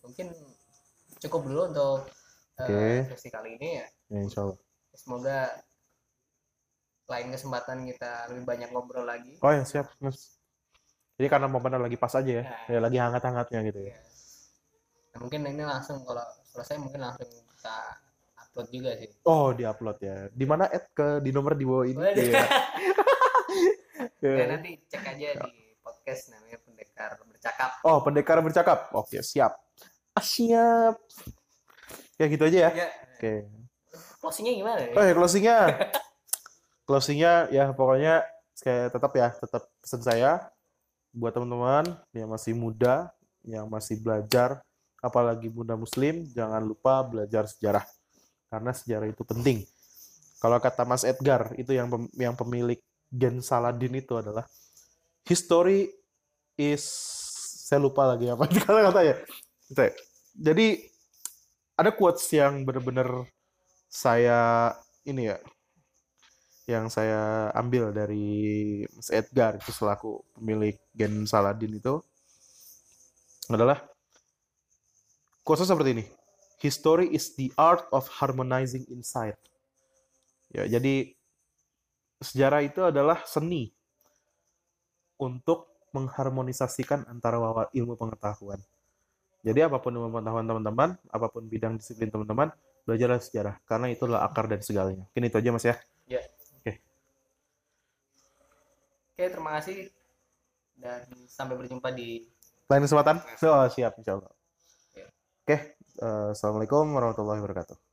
mungkin 0.00 0.26
cukup 1.24 1.42
dulu 1.44 1.62
untuk 1.70 1.98
eh, 2.60 3.02
Oke. 3.02 3.14
sesi 3.14 3.28
kali 3.28 3.56
ini 3.56 3.80
ya 3.80 3.86
Ya, 4.10 4.18
insya 4.20 4.40
Allah. 4.42 4.58
semoga 4.92 5.38
lain 7.04 7.28
kesempatan 7.30 7.84
kita 7.84 8.28
lebih 8.28 8.44
banyak 8.44 8.68
ngobrol 8.70 9.04
lagi 9.04 9.36
Oh 9.38 9.50
ya 9.50 9.60
siap, 9.62 9.92
Mas. 9.98 10.40
Jadi 11.14 11.28
karena 11.28 11.46
momennya 11.46 11.78
lagi 11.78 11.94
pas 11.94 12.10
aja 12.10 12.26
ya, 12.26 12.42
Ya. 12.42 12.56
ya 12.68 12.78
lagi 12.80 12.98
hangat-hangatnya 12.98 13.60
gitu 13.64 13.80
ya. 13.82 13.94
Nah, 15.12 15.18
mungkin 15.20 15.46
ini 15.46 15.62
langsung 15.62 16.02
kalau 16.02 16.24
selesai 16.44 16.74
mungkin 16.74 16.98
langsung 17.00 17.28
kita 17.28 17.76
upload 18.36 18.68
juga 18.68 18.90
sih 18.96 19.10
Oh, 19.22 19.50
diupload 19.50 19.98
ya. 20.00 20.16
Di 20.28 20.42
mana 20.42 20.66
add 20.66 20.90
ke 20.90 21.20
di 21.20 21.30
nomor 21.30 21.54
di 21.54 21.62
bawah 21.62 21.86
ini 21.86 21.98
Waduh. 21.98 22.18
ya. 22.34 22.44
ya, 24.18 24.32
Ya. 24.32 24.46
nanti 24.48 24.70
cek 24.84 25.04
aja 25.06 25.28
di 25.38 25.52
podcast 25.78 26.22
namanya 26.30 26.58
pendekar 26.60 27.10
bercakap 27.20 27.70
Oh, 27.82 27.98
pendekar 28.00 28.38
bercakap. 28.40 28.78
Oke, 28.90 29.20
siap. 29.20 29.54
Ah, 30.14 30.22
siap. 30.22 30.94
Ya 32.14 32.24
gitu 32.30 32.46
aja 32.46 32.58
ya. 32.58 32.70
ya 32.70 32.88
Oke. 33.18 33.32
closingnya 34.22 34.52
gimana 34.54 34.80
ya? 34.80 34.94
Oh 34.94 35.04
ya 35.04 35.12
closingnya. 35.14 35.58
Closingnya 36.86 37.48
ya 37.48 37.72
pokoknya 37.72 38.28
kayak 38.60 38.92
tetap 38.92 39.12
ya, 39.16 39.28
tetap 39.32 39.62
pesan 39.80 40.02
saya 40.04 40.32
buat 41.16 41.32
teman-teman 41.32 41.96
yang 42.12 42.28
masih 42.28 42.52
muda, 42.52 43.08
yang 43.40 43.64
masih 43.72 43.96
belajar, 44.04 44.60
apalagi 45.00 45.48
muda 45.48 45.80
muslim, 45.80 46.28
jangan 46.36 46.60
lupa 46.60 47.00
belajar 47.06 47.48
sejarah. 47.48 47.88
Karena 48.52 48.70
sejarah 48.76 49.08
itu 49.08 49.24
penting. 49.24 49.64
Kalau 50.44 50.60
kata 50.60 50.84
Mas 50.84 51.08
Edgar, 51.08 51.56
itu 51.56 51.72
yang 51.72 51.88
pem- 51.88 52.12
yang 52.20 52.36
pemilik 52.36 52.76
Gen 53.08 53.40
Saladin 53.40 53.96
itu 53.96 54.12
adalah 54.20 54.44
history 55.24 55.88
is 56.60 56.84
saya 57.64 57.80
lupa 57.80 58.04
lagi 58.04 58.28
apa 58.28 58.44
kata-katanya. 58.68 59.24
Gitu 59.72 59.80
ya. 59.80 59.92
Jadi 60.34 60.82
ada 61.78 61.94
quotes 61.94 62.26
yang 62.34 62.66
benar-benar 62.66 63.26
saya 63.86 64.74
ini 65.06 65.30
ya 65.30 65.38
yang 66.64 66.88
saya 66.88 67.52
ambil 67.52 67.92
dari 67.92 68.82
Mas 68.96 69.12
Edgar 69.12 69.60
itu 69.60 69.70
selaku 69.70 70.24
pemilik 70.32 70.74
Gen 70.96 71.28
Saladin 71.28 71.76
itu 71.76 72.00
adalah 73.52 73.84
quotes 75.44 75.68
seperti 75.68 75.90
ini. 76.00 76.04
History 76.58 77.12
is 77.12 77.36
the 77.36 77.52
art 77.60 77.84
of 77.92 78.08
harmonizing 78.08 78.88
insight. 78.88 79.36
Ya, 80.48 80.64
jadi 80.64 81.12
sejarah 82.24 82.64
itu 82.64 82.80
adalah 82.80 83.20
seni 83.28 83.76
untuk 85.20 85.68
mengharmonisasikan 85.92 87.04
antara 87.04 87.36
ilmu 87.76 88.00
pengetahuan. 88.00 88.64
Jadi 89.44 89.60
apa 89.60 89.76
pun 89.76 89.92
pengetahuan 89.92 90.48
teman-teman, 90.48 90.96
apa 91.12 91.26
pun 91.28 91.44
bidang 91.44 91.76
disiplin 91.76 92.08
teman-teman, 92.08 92.48
belajarlah 92.88 93.20
sejarah 93.20 93.54
karena 93.68 93.92
itulah 93.92 94.24
akar 94.24 94.48
dari 94.48 94.64
segalanya. 94.64 95.04
Mungkin 95.12 95.28
itu 95.28 95.36
aja 95.36 95.50
Mas 95.52 95.68
ya. 95.68 95.76
Oke, 99.14 99.30
terima 99.30 99.54
kasih 99.62 99.94
dan 100.74 101.06
sampai 101.30 101.54
berjumpa 101.54 101.94
di 101.94 102.26
Lain 102.66 102.82
kesempatan? 102.82 103.22
Oh, 103.46 103.68
siap 103.70 103.94
insya 104.00 104.18
Allah. 104.18 104.32
Ya. 104.96 105.06
Oke, 105.46 105.56
eh, 105.78 106.28
Assalamualaikum 106.34 106.90
warahmatullahi 106.96 107.38
wabarakatuh. 107.38 107.83